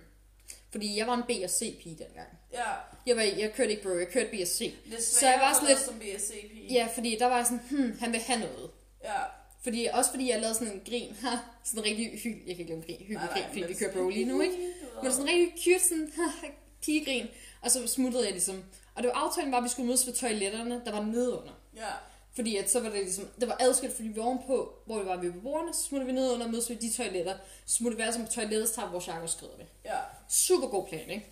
[0.70, 2.28] Fordi jeg var en B og C pige dengang.
[2.52, 2.64] Ja.
[3.06, 4.74] Jeg, var, jeg kørte ikke bro, jeg kørte B og C.
[5.00, 6.72] Så jeg var sådan lidt- som BSC-pige.
[6.74, 8.70] Ja, fordi der var sådan, hmm, han vil have noget.
[9.04, 9.22] Ja.
[9.62, 12.60] Fordi, også fordi jeg lavede sådan en grin, ha, sådan en rigtig hyggelig, jeg kan
[12.60, 14.56] ikke lave en grin, hyggelig grin, fordi vi kører bro lige nu, ikke?
[15.02, 16.48] Men sådan en rigtig cute, sådan, ha,
[16.82, 17.26] pigegrin.
[17.68, 18.64] Og så smuttede jeg ligesom.
[18.94, 21.52] Og det var aftalen var, at vi skulle mødes ved toiletterne, der var nedenunder.
[21.76, 21.90] Ja.
[22.34, 25.06] Fordi at så var det ligesom, det var adskilt, fordi vi var ovenpå, hvor vi
[25.06, 27.36] var ved beboerne, så smuttede vi ned under og mødes ved de toiletter.
[27.66, 29.64] Så smuttede vi altså på toilettet, så vores jakke og skrider vi.
[29.84, 29.98] Ja.
[30.28, 31.26] Super god plan, ikke?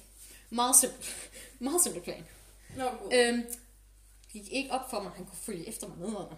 [0.51, 1.07] Meget simpel.
[1.59, 2.25] Meget simpel plan.
[2.77, 3.13] Nå, god.
[3.13, 6.37] Øhm, det gik ikke op for mig, at han kunne følge efter mig nedenunder.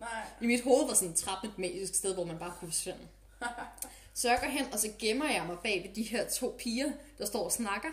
[0.00, 0.08] Nej.
[0.40, 3.08] I mit hoved var sådan en trappe et magisk sted, hvor man bare kunne forsvinde.
[4.14, 6.92] Så jeg går hen, og så gemmer jeg mig bag ved de her to piger,
[7.18, 7.88] der står og snakker.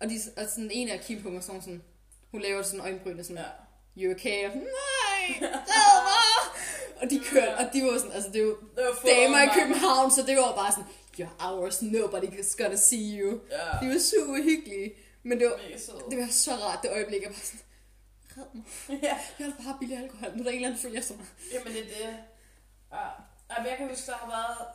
[0.00, 1.82] Og, de, og sådan en af kigger på mig sådan, sådan
[2.30, 3.44] hun laver sådan øjenbrynene sådan,
[3.96, 4.02] Ja.
[4.02, 4.48] you okay?
[4.50, 5.26] Og, Nej,
[5.70, 6.56] red mig!
[7.02, 8.42] Og de kørte, og de var sådan, altså det
[8.76, 9.48] Det var få damer i.
[9.60, 10.84] København, så det var bare sådan,
[11.18, 13.40] you're ours, nobody's gonna see you.
[13.50, 13.86] Ja.
[13.86, 15.60] De var super hyggelige, men det var,
[16.10, 17.60] det var så rart det øjeblik, jeg bare sådan,
[18.36, 19.02] red mig.
[19.02, 19.18] Ja.
[19.38, 21.26] Jeg vil bare billig alkohol, nu er der en eller anden, følger efter mig.
[21.52, 22.16] Jamen det er det.
[22.92, 23.06] Ja.
[23.68, 24.68] Jeg kan huske, der har været...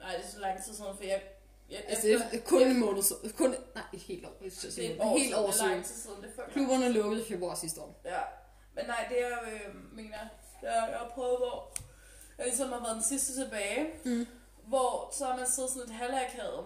[0.00, 1.22] Nej, det er så lang tid siden, for jeg...
[1.70, 3.32] jeg Altså, det er kun en måned siden.
[3.32, 4.36] Kun, nej, et helt år.
[4.42, 5.78] Jeg det er et år helt år siden.
[5.78, 6.24] Det siden.
[6.36, 8.00] før Klubberne lukkede i februar sidste år.
[8.04, 8.20] Ja.
[8.74, 10.18] Men nej, det er øh, mener,
[10.60, 11.72] det er, jeg har prøvet, hvor
[12.38, 14.26] jeg ligesom har været den sidste tilbage, Mm.
[14.66, 16.64] hvor så har man siddet sådan et halvakavet.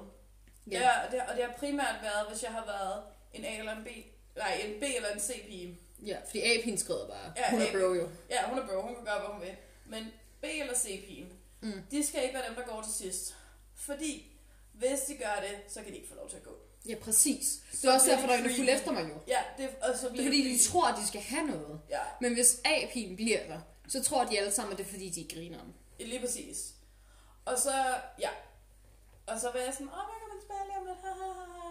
[0.71, 0.81] Ja.
[0.81, 1.07] Ja.
[1.07, 3.85] og, det, og det har primært været, hvis jeg har været en A eller en
[3.85, 3.89] B,
[4.37, 5.81] nej, en B eller en C-pige.
[6.07, 7.33] Ja, fordi A-pigen skrider bare.
[7.37, 8.09] Ja, Hun er bro jo.
[8.31, 9.57] Ja, hun er bro, hun kan gøre, hvad hun vil.
[9.87, 10.05] Men
[10.41, 11.33] B eller C-pigen,
[11.63, 11.83] Mm.
[11.91, 13.37] de skal ikke være dem, der går til sidst.
[13.75, 14.33] Fordi
[14.81, 16.55] hvis de gør det, så kan de ikke få lov til at gå.
[16.89, 17.47] Ja, præcis.
[17.71, 19.17] Det Så er også bliver derfor, de der er en, fulgte efter mig jo.
[19.35, 21.47] Ja, det, og så Det bliver er fordi, det de tror, at de skal have
[21.47, 21.81] noget.
[21.91, 25.09] Ja, Men hvis A-pigen bliver der, så tror de alle sammen, at det er fordi,
[25.11, 25.75] de griner om.
[25.99, 26.75] lige præcis.
[27.45, 27.73] Og så,
[28.21, 28.31] ja.
[29.27, 30.99] Og så var jeg sådan, åh, hvad kan man spille lige om lidt?
[31.05, 31.71] Ha, ha, ha, ha.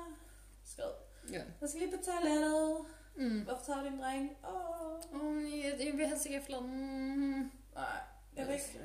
[0.74, 0.92] Skrev.
[1.34, 1.42] Ja.
[1.62, 2.78] Jeg skal lige på toilettet.
[3.16, 3.40] Mm.
[3.42, 4.38] Hvorfor tager du din dreng?
[4.50, 5.22] Åh.
[5.22, 6.60] Oh, jeg, jeg vil helst ikke efter.
[6.60, 7.52] Mm.
[7.76, 7.86] Nej,
[8.36, 8.80] Jeg ved ikke.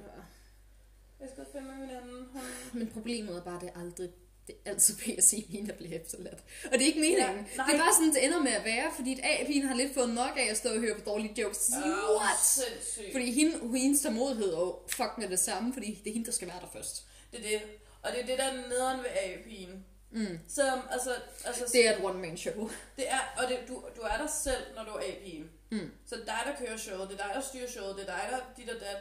[1.25, 2.21] Jeg skal finde med min anden.
[2.33, 2.43] Hun...
[2.73, 4.09] Men problemet er bare, at det aldrig
[4.47, 6.41] det er altid PSC mine, der bliver efterladt.
[6.65, 7.21] Og det er ikke meningen.
[7.21, 7.67] Ja, nej.
[7.67, 10.09] det er bare sådan, det ender med at være, fordi at A-pigen har lidt fået
[10.15, 11.57] nok af at stå og høre på dårlige jokes.
[11.57, 12.39] Så siger, Åh, what?
[12.43, 13.13] sindssygt.
[13.13, 16.49] Fordi hende, hendes tålmodighed jo fuck med det samme, fordi det er hende, der skal
[16.49, 17.05] være der først.
[17.33, 17.61] Det er det.
[18.03, 19.85] Og det er det, der er nederen ved A-pigen.
[20.11, 20.39] Mm.
[20.49, 21.11] Så altså,
[21.45, 22.71] altså Det er et one-man show.
[22.97, 25.51] det er, og det, du, du er der selv, når du er A-pigen.
[25.71, 25.91] Mm.
[26.07, 28.07] Så det er dig, der kører showet, det er dig, der styrer showet, det er
[28.07, 28.97] dig, der dit og dat.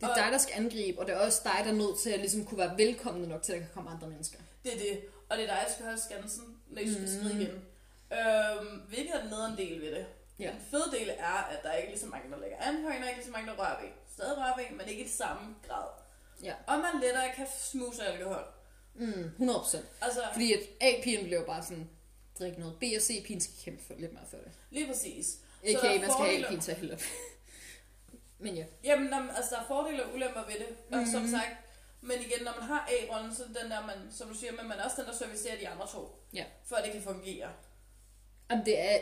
[0.00, 1.98] Det er Og- dig, der skal angribe, og det er også dig, der er nødt
[1.98, 4.38] til at ligesom kunne være velkommen nok til, at der kan komme andre mennesker.
[4.64, 5.00] Det er det.
[5.28, 7.54] Og det er dig, der skal holde skansen, når I skal skride igen.
[8.18, 10.06] Øhm, hvilket er den nederen del ved det.
[10.38, 10.50] Ja.
[10.50, 12.88] Den fede del er, at der er ikke lige så mange, der lægger an på
[12.90, 13.88] hende, og ikke lige så mange, der rører ved.
[14.14, 15.86] Stadig rører ved, men ikke i samme grad.
[16.42, 16.54] Ja.
[16.66, 18.44] Og man lettere kan smuse alkohol.
[18.94, 19.78] Mm, 100%.
[20.00, 21.88] Altså, Fordi at A-pigen bliver jo bare sådan,
[22.38, 22.74] drikke noget.
[22.80, 24.52] B og C-pigen skal kæmpe for lidt mere for det.
[24.70, 25.36] lige præcis.
[25.64, 27.00] Er man skal have A-pigen til at hælde op.
[28.38, 28.64] Men ja.
[28.84, 31.06] Jamen, når, altså, der er fordele og ulemper ved det, og Mhm.
[31.10, 31.50] som sagt,
[32.00, 34.78] men igen, når man har A-rollen, så den der, man, som du siger, men man
[34.78, 36.44] er også den, der servicerer de andre to, Ja.
[36.64, 37.48] for at det kan fungere.
[38.50, 38.98] Jamen, det er,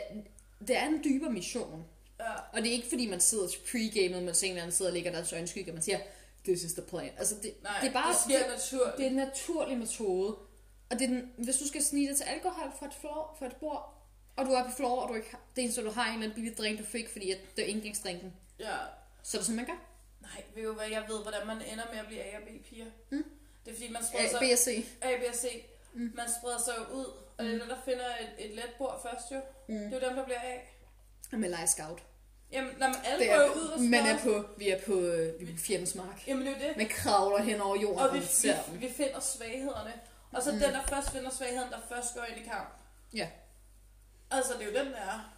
[0.67, 1.85] det er en dybere mission.
[2.19, 4.91] Ja, Og det er ikke fordi, man sidder til pre-gamet, men en eller anden sidder
[4.91, 5.99] og lægger deres øjenskygge, og man siger,
[6.43, 7.11] this is the plan.
[7.17, 8.97] Altså, det, nej, det er bare det sker naturligt.
[8.97, 10.35] det er en naturlig metode.
[10.89, 13.45] Og det er den, hvis du skal snige dig til alkohol fra et, floor, fra
[13.45, 13.93] et bord,
[14.35, 16.23] og du er på floor, og du ikke har, det eneste, du har en eller
[16.25, 18.75] anden billig drink, du fik, fordi at det er indgangsdrinken, Ja,
[19.27, 19.79] så er det sådan, man gør.
[20.27, 22.85] nej, ved du hvad, jeg ved, hvordan man ender med at blive A og B-piger.
[23.09, 23.23] Mm.
[23.65, 24.85] Det er fordi, man spreder A, sig B og C.
[25.01, 25.45] A, B og C.
[25.93, 26.11] Mm.
[26.15, 27.05] Man spreder sig jo ud,
[27.37, 29.41] og det er dem, der finder et, et let bord først jo.
[29.67, 29.75] Mm.
[29.89, 30.55] Det er jo dem, der bliver A.
[31.35, 32.03] Med Leje Scout.
[32.51, 35.39] Jamen, når man alle går jo ud og man er på, vi er på, øh,
[35.39, 36.27] vi er på fjendens mark.
[36.27, 36.77] Jamen, det er jo det.
[36.77, 39.93] Man kravler hen over jorden, Og og vi, vi, vi finder svaghederne.
[40.31, 40.59] Og så Mm.
[40.59, 42.69] den, der først finder svagheden, der først går ind i kamp.
[43.13, 43.29] Ja.
[44.31, 45.36] Altså, det er jo den, der er.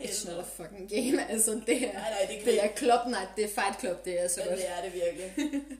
[0.00, 3.28] It's not a fucking game, altså det er, Nej, nej, det det er club night,
[3.36, 4.58] det er fight club, det er så Ja, godt.
[4.58, 5.34] det er det virkelig.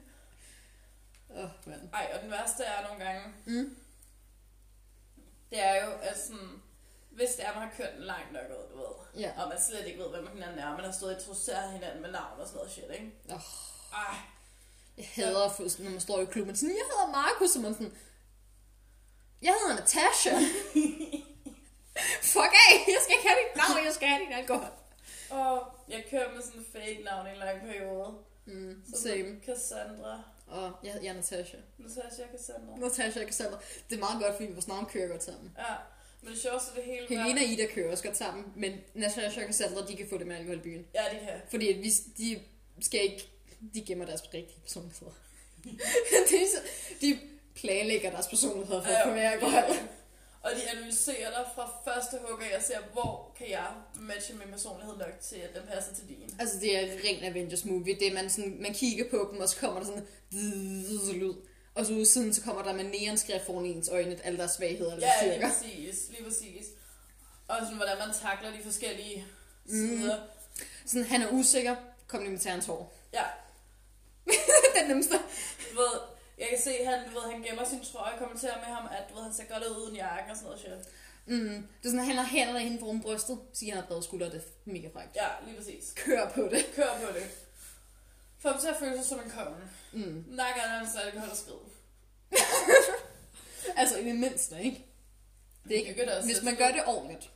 [1.35, 1.89] Åh, oh, mand.
[1.93, 3.75] Ej, og den værste er nogle gange, Mm.
[5.49, 6.61] det er jo, at sådan,
[7.11, 9.31] hvis det er, man har kørt den langt nok ud, du ved, Ja.
[9.43, 12.11] og man slet ikke ved, hvem hinanden er, man har stået og introduceret hinanden med
[12.11, 13.11] navn og sådan noget shit, ikke?
[13.29, 13.39] Åh.
[13.93, 14.15] Ej,
[14.97, 17.93] Jeg hader, få- når man står i klubben, sådan, jeg hedder Markus, og man sådan,
[19.41, 20.35] jeg hedder Natasha.
[22.21, 24.71] Fuck af, jeg skal ikke have dit navn, jeg skal have din alkohol.
[25.29, 25.53] og
[25.89, 28.09] jeg kører med sådan en fake navn i en lang periode.
[28.45, 29.35] Mm, Som same.
[29.45, 30.23] Cassandra.
[30.47, 31.57] Og jeg, jeg er Natasha.
[31.77, 32.77] Natasha Cassandra.
[32.77, 33.59] Natasha og Cassandra.
[33.89, 35.51] Det er meget godt, fordi vores navn kører godt sammen.
[35.57, 35.73] Ja,
[36.21, 39.45] men det sjoveste det hele Helena og Ida kører også godt sammen, men Natasha og
[39.45, 40.85] Cassandra, de kan få det med alkohol i byen.
[40.95, 41.41] Ja, det kan.
[41.49, 42.39] Fordi at vi, de
[42.81, 43.29] skal ikke,
[43.73, 45.11] de gemmer deres rigtige personligheder.
[46.29, 46.47] de,
[47.01, 47.19] de
[47.55, 49.63] planlægger deres personligheder for at få mere alkohol.
[50.43, 54.97] Og de analyserer dig fra første hug og ser, hvor kan jeg matche min personlighed
[54.97, 56.35] nok til, at den passer til din.
[56.39, 57.95] Altså, det er ren Avengers movie.
[57.99, 61.33] Det er, man, sådan, man kigger på dem, og så kommer der sådan en lyd.
[61.75, 64.97] Og så siden, så kommer der med neonskrift foran ens øjne, alle deres svagheder Ja,
[64.99, 65.47] lige styrker.
[65.49, 66.09] præcis.
[66.09, 66.65] Lige præcis.
[67.47, 69.25] Og sådan, hvordan man takler de forskellige
[69.69, 70.17] sider.
[70.85, 71.75] Sådan, han er usikker,
[72.07, 72.93] kom lige med hans hår.
[73.13, 73.23] Ja,
[74.79, 75.13] Den nemmeste.
[75.73, 75.99] du ved,
[76.39, 79.03] jeg kan se, han, du ved, han gemmer sin trøje og kommenterer med ham, at
[79.09, 80.93] du ved, han ser godt ud uden jakke og sådan noget shit.
[81.25, 81.67] Mm.
[81.81, 84.35] Det er sådan, han har hænderne inde foran brystet, siger han har brede skuldre, det
[84.35, 85.15] er mega frækt.
[85.15, 85.93] Ja, lige præcis.
[85.95, 86.65] Kør på det.
[86.75, 87.27] Kør på det.
[88.39, 89.57] Få ham til at føle sig som en konge.
[89.93, 90.25] Mm.
[90.27, 91.59] Nakker han hans alkohol og skrid.
[93.75, 94.85] Altså, i det mindste, ikke?
[95.63, 97.29] Det er ikke, Hygge dig og hvis man gør det ordentligt,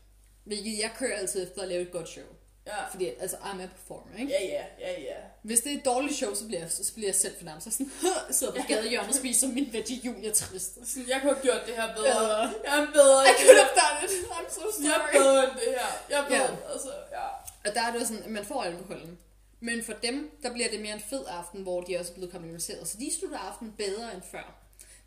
[0.43, 2.25] hvilket jeg kører altid efter at lave et godt show.
[2.67, 2.87] Ja.
[2.91, 4.31] Fordi, altså, I'm a performer, ikke?
[4.31, 5.15] Ja, ja, ja, ja.
[5.41, 7.63] Hvis det er et dårligt show, så bliver jeg, så bliver jeg selv fornærmet.
[7.63, 7.91] Så sådan,
[8.27, 10.73] jeg sidder på gadehjørnet og spiser min veggie junior trist.
[10.87, 12.13] Sådan, jeg kunne have gjort det her bedre.
[12.13, 12.53] Bedre.
[12.65, 14.11] Jeg er bedre I could have done it.
[14.35, 15.21] I'm so Jeg er sorry.
[15.21, 15.87] bedre end det her.
[16.09, 16.57] Jeg er bedre.
[16.65, 16.71] Ja.
[16.73, 17.25] Altså, ja.
[17.65, 19.17] Og der er det jo sådan, at man får alkoholen.
[19.59, 22.31] Men for dem, der bliver det mere en fed aften, hvor de også er blevet
[22.31, 22.87] komplimenteret.
[22.87, 24.55] Så de slutter aftenen bedre end før.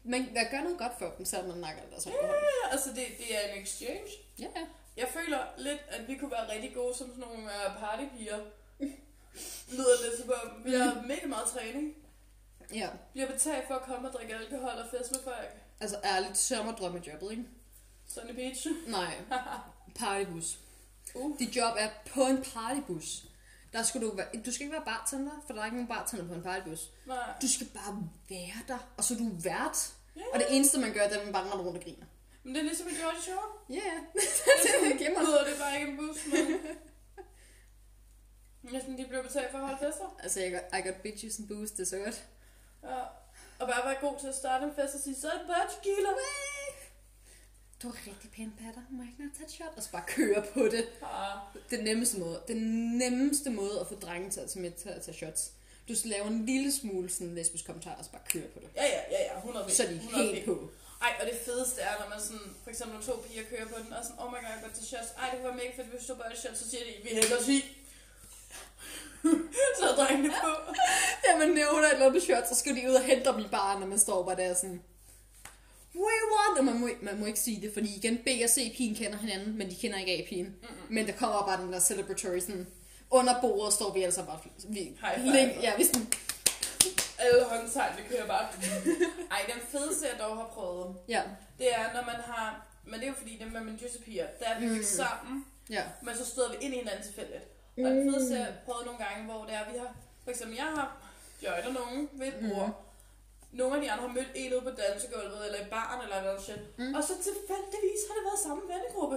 [0.04, 2.34] Man hvad gør noget godt for dem, selvom man nakker deres alkohol.
[2.34, 4.10] Ja, altså, det, det er en exchange.
[4.38, 4.46] Ja,
[4.96, 8.38] Jeg føler lidt, at vi kunne være rigtig gode som sådan nogle uh, partypiger.
[9.70, 11.94] Lyder lidt som om, vi har mega meget træning.
[12.74, 12.88] ja.
[13.12, 15.56] Bliver betalt for at komme og drikke alkohol og fest med folk.
[15.80, 17.44] Altså ærligt, sommerdrømmejobbet, ikke?
[18.08, 18.66] Sunny Beach.
[18.86, 19.14] Nej,
[19.98, 20.58] partybus.
[21.14, 21.38] Uh.
[21.38, 23.22] Dit job er på en partybus.
[23.72, 26.28] Der skal du, være, du skal ikke være bartender, for der er ikke nogen bartender
[26.28, 26.90] på en partybus.
[27.06, 27.16] Nej.
[27.42, 29.92] Du skal bare være der, og så er du vært.
[30.16, 30.20] Ja.
[30.34, 32.06] Og det eneste, man gør, det er, at man bare render rundt og griner.
[32.46, 33.48] Men det er ligesom et George Shore.
[33.70, 34.00] Ja, yeah.
[34.62, 36.44] Det er lyder det bare ikke en bus, men...
[38.72, 40.16] Næsten, de blev betalt for at holde fester.
[40.22, 42.24] Altså, jeg got, I got bitches and booze, det er så godt.
[42.82, 43.00] Ja.
[43.58, 45.66] Og bare være god til at starte en fest og sige, så er det bare
[45.72, 46.08] tequila.
[47.82, 49.72] Du har rigtig pæn patter, må jeg ikke nok tage et shot?
[49.76, 50.84] Og så bare køre på det.
[51.02, 51.30] Ja.
[51.70, 52.62] Den nemmeste måde, den
[52.98, 55.52] nemmeste måde at få drengen til at tage med til at tage shots.
[55.88, 58.68] Du skal lave en lille smule sådan lesbisk kommentar, og så bare køre på det.
[58.76, 60.70] Ja, ja, ja, ja, 100 Så er de 100 helt på.
[61.02, 63.78] Ej, og det fedeste er, når man sådan, for eksempel når to piger kører på
[63.82, 65.10] den, og sådan, oh my god, jeg går til shots.
[65.20, 67.36] Ej, det være mega fedt, hvis du bare er shots, så siger de, vi hælder
[67.40, 67.58] os i.
[69.78, 70.50] så er drengene på.
[71.24, 73.48] Ja, man nævner et eller andet shot, så skal de ud og hente dem i
[73.48, 74.82] baren, når man står bare der sådan...
[75.94, 76.58] We want!
[76.58, 79.18] Og man må, man må ikke sige det, fordi igen, B og C pigen kender
[79.18, 80.46] hinanden, men de kender ikke A-pigen.
[80.46, 80.94] Mm-hmm.
[80.94, 82.66] Men der kommer bare den der celebratory sådan...
[83.10, 84.38] Under bordet står vi altså bare...
[84.68, 85.32] Vi, High five.
[85.32, 86.06] link, ja, vi sådan...
[87.18, 88.48] Alle håndtegnene kører bare.
[89.34, 91.22] Ej, den fedeste, jeg dog har prøvet, Ja,
[91.58, 92.66] det er, når man har...
[92.84, 94.82] Men det er jo fordi, det med mine piger, der er vi Mm.
[94.82, 95.84] sammen, ja.
[96.02, 97.42] men så støder vi ind i hinanden tilfældigt.
[97.78, 99.90] Og den fedeste, jeg har prøvet nogle gange, hvor det er, vi har...
[100.24, 100.96] For eksempel, jeg har
[101.44, 102.82] joinet nogen ved et bord.
[103.52, 106.42] Nogle af de andre har mødt en ude på dansegulvet, eller i baren, eller noget
[106.42, 106.78] shit.
[106.78, 106.94] Mm.
[106.94, 109.16] Og så tilfældigvis har det været samme vennegruppe.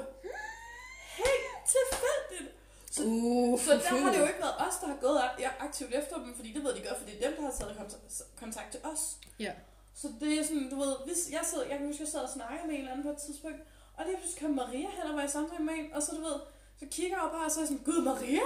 [1.23, 2.55] Helt tilfældigt.
[2.91, 5.19] Så, Uh, så der har det jo ikke været os, der har gået
[5.60, 7.78] aktivt efter dem, fordi det ved de godt, fordi det er dem, der har taget
[7.78, 9.17] kontakt, kontakt til os.
[9.39, 9.52] Ja.
[9.95, 12.30] Så det er sådan, du ved, hvis jeg sad, jeg kan huske, jeg sad og
[12.30, 13.60] snakkede med en eller anden på et tidspunkt,
[13.97, 16.21] og lige pludselig kom Maria hen og var i samtale med en, og så du
[16.21, 16.38] ved,
[16.80, 18.45] så kigger jeg op bare og så er jeg sådan, Gud Maria,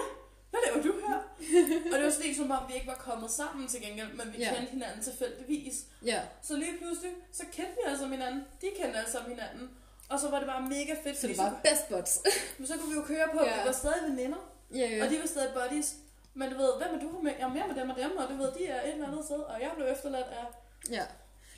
[0.50, 1.18] hvad laver du her?
[1.92, 4.38] og det var sådan som om vi ikke var kommet sammen til gengæld, men vi
[4.38, 4.54] Ja.
[4.56, 5.76] kendte hinanden tilfældigvis.
[6.06, 6.22] Ja.
[6.42, 9.70] Så lige pludselig, så kendte vi altså hinanden, de kendte altså hinanden,
[10.10, 12.10] og så var det bare mega fedt, Så det var best buds.
[12.10, 13.62] så, så kunne vi jo køre på, Ja.
[13.62, 14.38] vi var stadig veninder,
[14.74, 15.04] ja, ja.
[15.04, 15.96] og de var stadig buddies.
[16.34, 17.32] Men du ved, hvem er du med?
[17.40, 19.26] Jeg er mere med dem og dem, og du ved, de er et eller andet
[19.26, 20.46] sted, og jeg blev efterladt af...
[20.90, 21.06] Ja.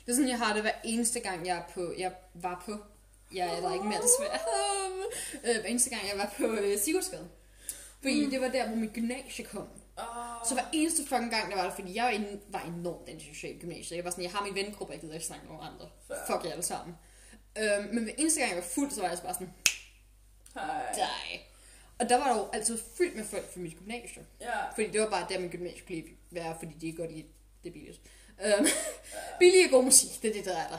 [0.06, 2.76] Det er sådan, jeg har det hver eneste gang, jeg er på, jeg var på,
[3.34, 4.38] jeg er der ikke mere desværre,
[5.44, 7.28] øh, hver eneste gang, jeg var på øh, Sigurdsgade.
[8.00, 8.30] Fordi mm.
[8.30, 9.68] det var der, hvor mit gymnasie kom.
[9.98, 10.04] Oh,
[10.48, 13.56] Så hver eneste fucking gang, der var det, fordi jeg var, en, var enormt antisocial
[13.56, 13.96] i gymnasiet.
[13.96, 15.88] Jeg var sådan, jeg har min vennegruppe, jeg gider ikke snakke med nogen andre.
[16.08, 16.16] Fair.
[16.26, 16.96] Fuck jer alle sammen.
[17.58, 19.52] Øhm, men hver eneste gang, jeg var fuld, så var jeg altså bare sådan,
[20.54, 20.92] hej.
[20.94, 21.40] die.
[21.98, 24.26] Og der var der jo altid fyldt med folk fra mit gymnasie.
[24.40, 27.26] Ja, Fordi det var bare der, min gymnasie kunne lide være, fordi de godt lide
[27.64, 28.00] det billigt.
[28.44, 28.66] Øhm,
[29.40, 30.78] billig og god musik, det er det, der er der.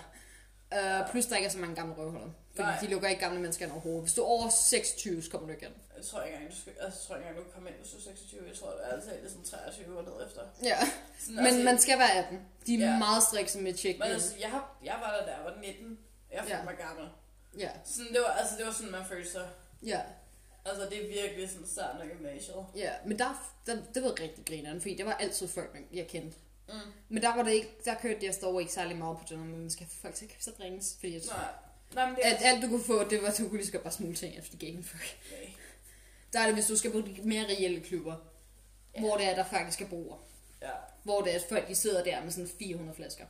[0.78, 2.30] Uh, plus der ikke er så mange gamle røvhuller.
[2.56, 2.80] Fordi Nej.
[2.82, 4.04] de lukker ikke gamle mennesker ind overhovedet.
[4.04, 5.74] Hvis du er over 26, så kommer du ikke ind.
[5.98, 7.78] jeg tror ikke engang, du skal, altså, jeg tror ikke engang, du kan komme ind,
[7.78, 8.48] hvis du er 26.
[8.48, 10.42] Jeg tror, det er altid det sådan 23 og ned efter.
[10.64, 10.80] Ja,
[11.20, 12.40] Sådan, men man skal være 18.
[12.68, 12.98] De er Ja.
[12.98, 14.00] meget strikse med tjek.
[14.00, 16.00] men altså, jeg, har, jeg var der, da jeg var 19.
[16.38, 16.58] Jeg Ja.
[16.58, 16.64] ja.
[16.64, 17.10] mig gammel.
[17.58, 19.50] Ja, Sådan, det var, altså, det var sådan, man følte sig.
[19.86, 20.02] ja,
[20.66, 22.66] Altså, det er virkelig sådan starten af gymnasiet.
[22.76, 22.92] ja.
[23.06, 26.38] Men der, der, det var rigtig grineren, fordi det var altid folk, jeg kendte.
[26.68, 26.74] Mm.
[27.10, 29.60] Men der var det ikke, der kørte jeg dog ikke særlig meget på det, men
[29.60, 31.46] man skal folk til at drinks, fordi jeg, Nej.
[31.96, 33.80] Nej, men det er alt, alt du kunne få, det var, du kunne lige så
[33.80, 35.18] bare smule ting, efter det gik fuck.
[35.34, 35.48] okay.
[36.34, 38.16] Der er det, hvis du skal på mere reelle klubber,
[38.96, 39.00] Ja.
[39.00, 40.18] hvor det er, der faktisk er bruger.
[40.62, 40.70] Ja,
[41.04, 43.26] Hvor det er, at folk de sidder der med sådan 400 flasker.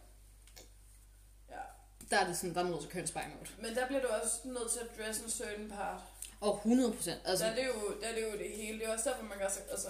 [2.10, 3.50] Der er det sådan, der er nødt til mode.
[3.62, 6.02] Men der bliver du også nødt til at dress en certain part.
[6.42, 7.20] Og 100 procent.
[7.26, 8.80] Altså, der, er det jo, der er det jo det hele.
[8.80, 9.88] Det er også derfor, man gør sig, altså,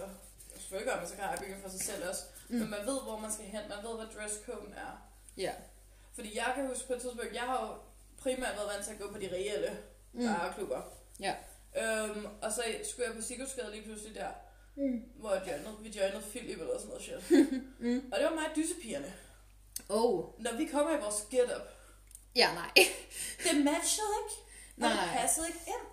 [0.57, 2.23] selvfølgelig gør man sig klar bygge for sig selv også.
[2.49, 2.55] Mm.
[2.57, 3.61] Men man ved, hvor man skal hen.
[3.69, 5.09] Man ved, hvad dresscoden er.
[5.37, 5.53] ja.
[6.15, 7.73] Fordi jeg kan huske på et tidspunkt, jeg har jo
[8.23, 9.77] primært været vant til at gå på de reelle
[10.13, 10.25] Mm.
[10.27, 10.81] bareklubber.
[11.19, 11.35] Ja.
[11.81, 14.27] Øhm, og så skulle jeg på Sigurdsgade lige pludselig der,
[14.75, 15.01] Mm.
[15.15, 17.31] hvor jeg joinede, vi joinede Philip eller sådan noget shit.
[17.79, 18.09] Mm.
[18.11, 19.13] Og det var mig og dyssepigerne.
[19.89, 20.25] Oh.
[20.43, 21.67] Når vi kommer i vores get-up,
[22.37, 22.71] Ja, nej.
[23.43, 24.35] det matchede ikke.
[24.77, 24.91] Og Nej.
[24.91, 25.85] det passede ikke ind.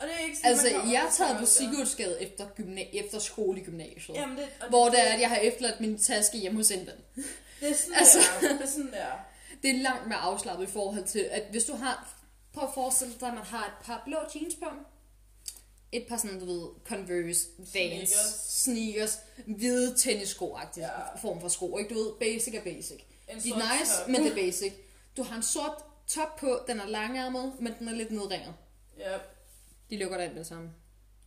[0.00, 3.18] Og det er ikke sådan, Altså, jeg og er taget på Sigurdsgade efter, gymna- efter
[3.18, 4.14] skole i gymnasiet.
[4.16, 6.70] Jamen det, og Hvor det, det er, at jeg har efterladt min taske hjemme hos
[6.70, 6.88] en ven.
[7.60, 8.48] det er sådan altså- der.
[8.52, 9.06] Det er sådan der.
[9.62, 12.14] Det er langt mere afslappet i forhold til, at hvis du har...
[12.54, 14.66] Prøv at forestille dig, at man har et par blå jeans på.
[15.92, 18.44] Et par sådan, du ved, Converse, Vans, Sneakers.
[18.48, 21.16] sneakers, hvide tennissko-agtige Ja.
[21.22, 21.78] form for sko.
[21.78, 21.94] Ikke?
[21.94, 23.00] Du ved, basic er basic.
[23.28, 24.72] En De er nice, men det er basic.
[25.16, 28.54] Du har en sort top på, den er langærmet, men den er lidt nedringet.
[28.98, 29.18] Ja,
[29.90, 30.70] De lukker dig ind med det samme.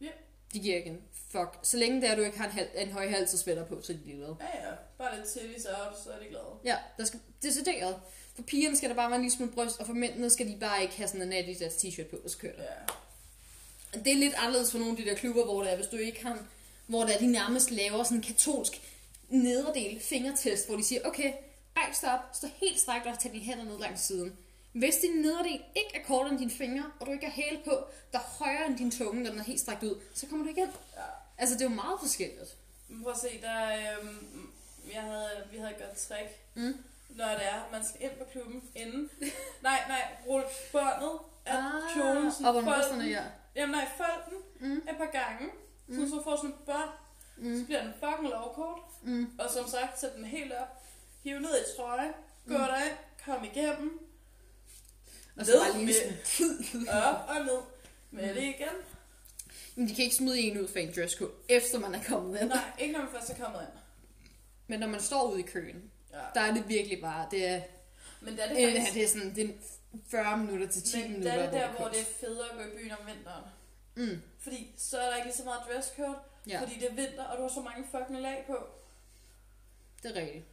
[0.02, 0.08] Ja.
[0.54, 1.60] De giver ikke en fuck.
[1.64, 3.66] Så længe det er, at du ikke har en, hal- en høj hals og sweater
[3.66, 4.36] på, så er de ligeglade.
[4.40, 4.74] ja, ja.
[4.98, 6.46] Bare lidt titties op, så er de glade.
[6.66, 8.00] Ja, der skal decideret.
[8.36, 10.58] For pigerne skal der bare være en lille smule bryst, og for mændene skal de
[10.60, 12.64] bare ikke have sådan en Adidas t-shirt på, og så kører det.
[12.64, 14.00] Ja.
[14.00, 15.96] Det er lidt anderledes for nogle af de der klubber, hvor det er, hvis du
[15.96, 16.38] ikke har,
[16.88, 18.82] hvor der er, de nærmest laver sådan en katolsk
[19.30, 21.34] nederdel fingertest, hvor de siger, okay,
[21.78, 24.38] rejs dig op, stå helt strækt og tag dine hænder ned langs siden.
[24.72, 27.84] Hvis din nederdel ikke er kortere end dine fingre, og du ikke har hæle på,
[28.14, 30.50] der er højere end din tunge, når den er helt strækt ud, så kommer du
[30.50, 30.72] ikke ind.
[30.96, 31.02] ja.
[31.38, 32.56] Altså, det er jo meget forskelligt.
[33.04, 33.68] Prøv at se, der,
[34.00, 34.50] øhm,
[34.94, 36.30] jeg havde, vi havde et godt trick.
[36.56, 36.84] Mm.
[37.10, 39.10] Når det er, man skal ind på klubben inden.
[39.62, 42.32] nej, nej, rulle båndet af Ah, kjolen.
[42.32, 43.24] sådan op under ja.
[43.56, 44.78] Jamen nej, folden Mm.
[44.78, 45.50] et par gange.
[45.90, 46.90] Så, så får sådan et bånd.
[47.38, 47.60] Mm.
[47.60, 48.80] Så bliver den fucking lovkort.
[49.04, 49.30] Mm.
[49.40, 50.82] Og som sagt, sæt den helt op.
[51.26, 52.08] Hiv ned i trøje.
[52.48, 52.60] Gå Mm.
[52.60, 52.98] derind.
[53.26, 54.00] Kom igennem.
[55.38, 57.60] Og så Ned bare lige med- Op og ned.
[58.12, 58.34] Med Mm.
[58.36, 58.76] det igen.
[59.76, 62.50] Men de kan ikke smide en ud for en dresscode, efter man er kommet ind.
[62.50, 63.80] Nej, ikke når man først er kommet ind.
[64.68, 66.18] Men når man står ude i køen, Ja.
[66.36, 67.62] der er det virkelig bare, det er,
[68.22, 68.94] Men det er det øh, faktisk...
[68.94, 69.54] det er sådan, det er
[70.12, 71.34] 40 minutter til 10 men det minutter.
[71.34, 73.44] er det der, hvor det er federe at gå i byen om vinteren.
[73.96, 76.16] Mm, Fordi så er der ikke lige så meget dresscode,
[76.48, 78.58] ja, fordi det er vinter, og du har så mange fucking lag på.
[80.04, 80.46] det er rigtigt.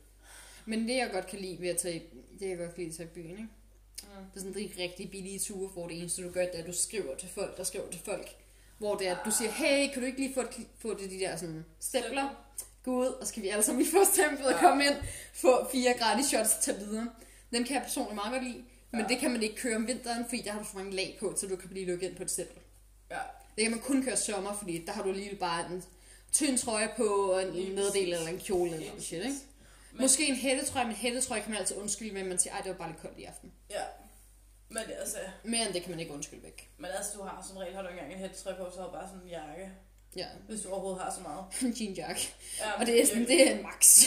[0.66, 2.02] Men det jeg godt kan lide ved at tage,
[2.40, 3.42] det jeg godt kan lide at tage i byen, ikke?
[3.42, 4.08] Mm.
[4.34, 6.66] Det er sådan de rigtig billige ture, hvor det eneste du gør, det er, at
[6.66, 8.28] du skriver til folk, der skriver til folk.
[8.78, 11.10] Hvor det er, at du siger, hey, kan du ikke lige få, et, få det,
[11.10, 12.28] de der sådan stempler?
[12.84, 14.58] Gå ud, og skal vi alle sammen lige få stemplet og Ja.
[14.60, 14.94] komme ind,
[15.32, 17.08] få fire gratis shots tage videre.
[17.52, 19.06] Den kan jeg personligt meget godt lide, men Ja.
[19.08, 21.34] det kan man ikke køre om vinteren, fordi der har du for mange lag på,
[21.36, 22.58] så du kan blive lukket ind på et stempel.
[23.10, 23.18] Ja.
[23.56, 25.84] Det kan man kun køre sommer, fordi der har du alligevel bare en
[26.32, 29.34] tynd trøje på, og en Lige neddel eller en kjole eller noget shit, ikke?
[29.92, 32.60] Men, Måske en hættetrøje, men hættetrøje kan man altid undskylde med, at man siger, ej,
[32.60, 33.52] det var bare lidt koldt i aften.
[33.70, 33.82] Ja.
[34.68, 36.70] Men altså, Mere end det kan man ikke undskylde væk.
[36.78, 38.92] men altså, du har som regel, har du engang en hættetøj på, så har du
[38.92, 39.70] bare sådan en jakke.
[40.16, 41.44] Ja, Hvis du overhovedet har så meget.
[41.62, 42.18] en jeanjack.
[42.60, 44.04] Ja, Og det er sådan, det er en max.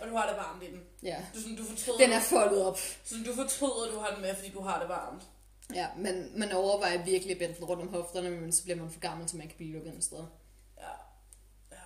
[0.00, 0.82] Og du har det varmt i den.
[1.02, 1.24] Ja.
[1.34, 2.78] Du, sådan, du fortryder, Den er foldet op.
[3.04, 5.22] sådan, du fortryder, at du har den med, fordi du har det varmt.
[5.74, 8.90] Ja, men man overvejer virkelig at bænde den rundt om hofterne, men så bliver man
[8.90, 10.24] for gammel, så man kan blive lukket ind sted.
[10.78, 10.82] Ja.
[11.72, 11.76] ja.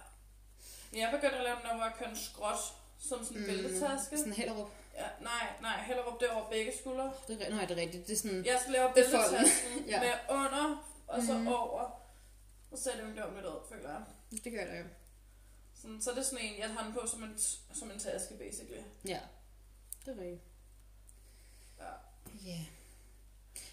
[0.90, 2.74] Men jeg begyndte at lave den over kun skråt,
[3.08, 3.46] som sådan en mm.
[3.46, 4.18] bæltetaske.
[4.18, 4.70] Sådan Hellerup.
[4.94, 7.12] Ja, nej, nej, Hellerup det er over begge skuldre.
[7.28, 8.06] Det er, nej, det er rigtigt.
[8.06, 10.00] Det er sådan, Jeg skal lave bæltetasken Ja.
[10.00, 11.48] med under, og så mm.
[11.48, 11.80] over.
[12.70, 14.04] Og så er det jo dumt lidt ud, føler jeg.
[14.44, 14.84] det gør det jo.
[15.74, 17.38] Sådan, så er det sådan en, jeg har den på som en,
[17.74, 18.82] som en taske, basically.
[19.04, 19.20] Ja,
[20.06, 20.42] det er rigtigt.
[21.78, 21.90] Ja.
[22.50, 22.64] Ja.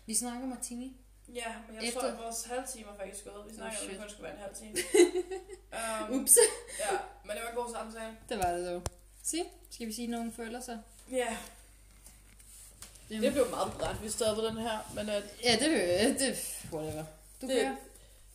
[0.05, 0.97] Vi snakker martini.
[1.33, 3.45] Ja, men jeg Efter- tror, at vores halve time er faktisk gået.
[3.49, 4.75] Vi snakker Oh, om, at det kun skulle være en halv time.
[6.11, 6.37] um, Ups.
[6.79, 8.17] ja, men det var en god samtale.
[8.29, 8.81] Det var det dog.
[9.23, 10.77] Se, skal vi sige nogen følelser?
[11.11, 11.37] Ja,
[13.09, 13.23] Jamen.
[13.23, 14.91] det blev meget bræt, vi stoppede den her.
[14.95, 16.37] Men uh, Ja, det vil det,
[16.73, 17.03] whatever.
[17.41, 17.75] Du Det- kører.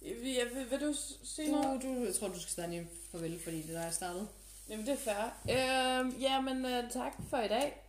[0.02, 0.94] ja, vil, vil du
[1.24, 1.82] sige noget?
[1.82, 4.28] Du, du, jeg tror, du skal starte en farvel, fordi det er der, jeg startede.
[4.68, 5.24] Jamen, det er fair.
[5.44, 7.82] Uh, ja, men uh, tak for i dag.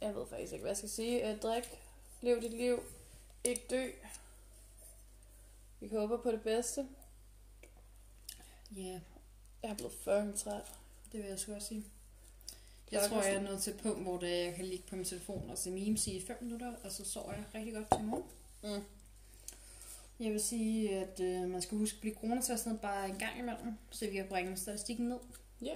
[0.00, 1.32] Jeg ved faktisk ikke, hvad jeg skal sige.
[1.32, 1.64] Uh, drik.
[2.20, 2.82] Lev dit liv.
[3.44, 3.90] Ikke dø.
[5.80, 6.86] Vi håber på det bedste.
[8.76, 9.00] Ja, yeah,
[9.62, 10.62] Jeg er blevet fucking træt.
[11.12, 11.84] det vil jeg sgu også sige.
[12.92, 14.96] Jeg tror, jeg er er nået til et punkt, hvor det, jeg kan ligge på
[14.96, 18.04] min telefon og se memes i 5 minutter, og så sover jeg rigtig godt til
[18.04, 18.24] morgen.
[18.62, 18.84] Mm.
[20.20, 23.74] Jeg vil sige, at øh, man skal huske at blive coronatestet bare en gang imellem,
[23.90, 25.18] så vi kan bringe statistikken ned.
[25.62, 25.74] Ja.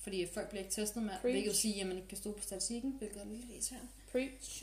[0.00, 1.22] Fordi folk bliver ikke testet med, Preach.
[1.22, 3.88] hvilket vil sige, at man ikke kan stå på statistikken, hvilket er lidt irriterende.
[4.12, 4.62] Preach.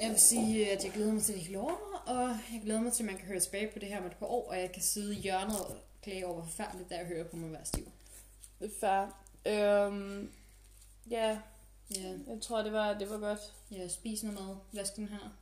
[0.00, 2.92] Jeg vil sige, at jeg glæder mig til, at det lov, og jeg glæder mig
[2.92, 4.72] til, at man kan høre tilbage på det her med et par år, og jeg
[4.72, 7.64] kan sidde i hjørnet og klage over, hvor forfærdeligt, der jeg hører på mig være
[7.64, 7.84] stiv.
[8.60, 9.10] Det er
[9.44, 9.86] fair.
[9.86, 10.30] Um,
[11.10, 11.38] ja,
[11.96, 13.38] Ja, jeg tror, det var, det var godt.
[13.70, 15.36] jeg spiser noget mad, vask den her,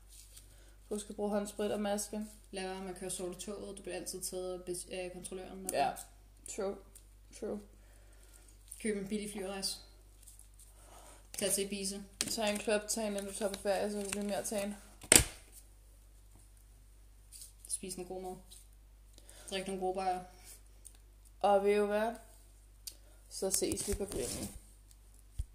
[0.88, 2.26] Husk at bruge håndsprit og maske.
[2.50, 5.70] lad være med at køre i toget, du bliver altid taget af kontrolløren.
[5.72, 5.90] Ja.
[6.56, 6.76] True.
[7.40, 7.60] True.
[8.82, 9.78] Køb en billig flyrejse.
[11.38, 12.00] Tag til Ibiza.
[12.30, 14.76] Tag en klub, tag en, når du tager på ferie, så du blive mere tagen.
[17.68, 18.36] Spis noget god mad.
[19.50, 20.20] Drik nogle gode bajer.
[21.40, 22.14] Og ved I hvad?
[23.30, 24.48] Så ses vi på grillen.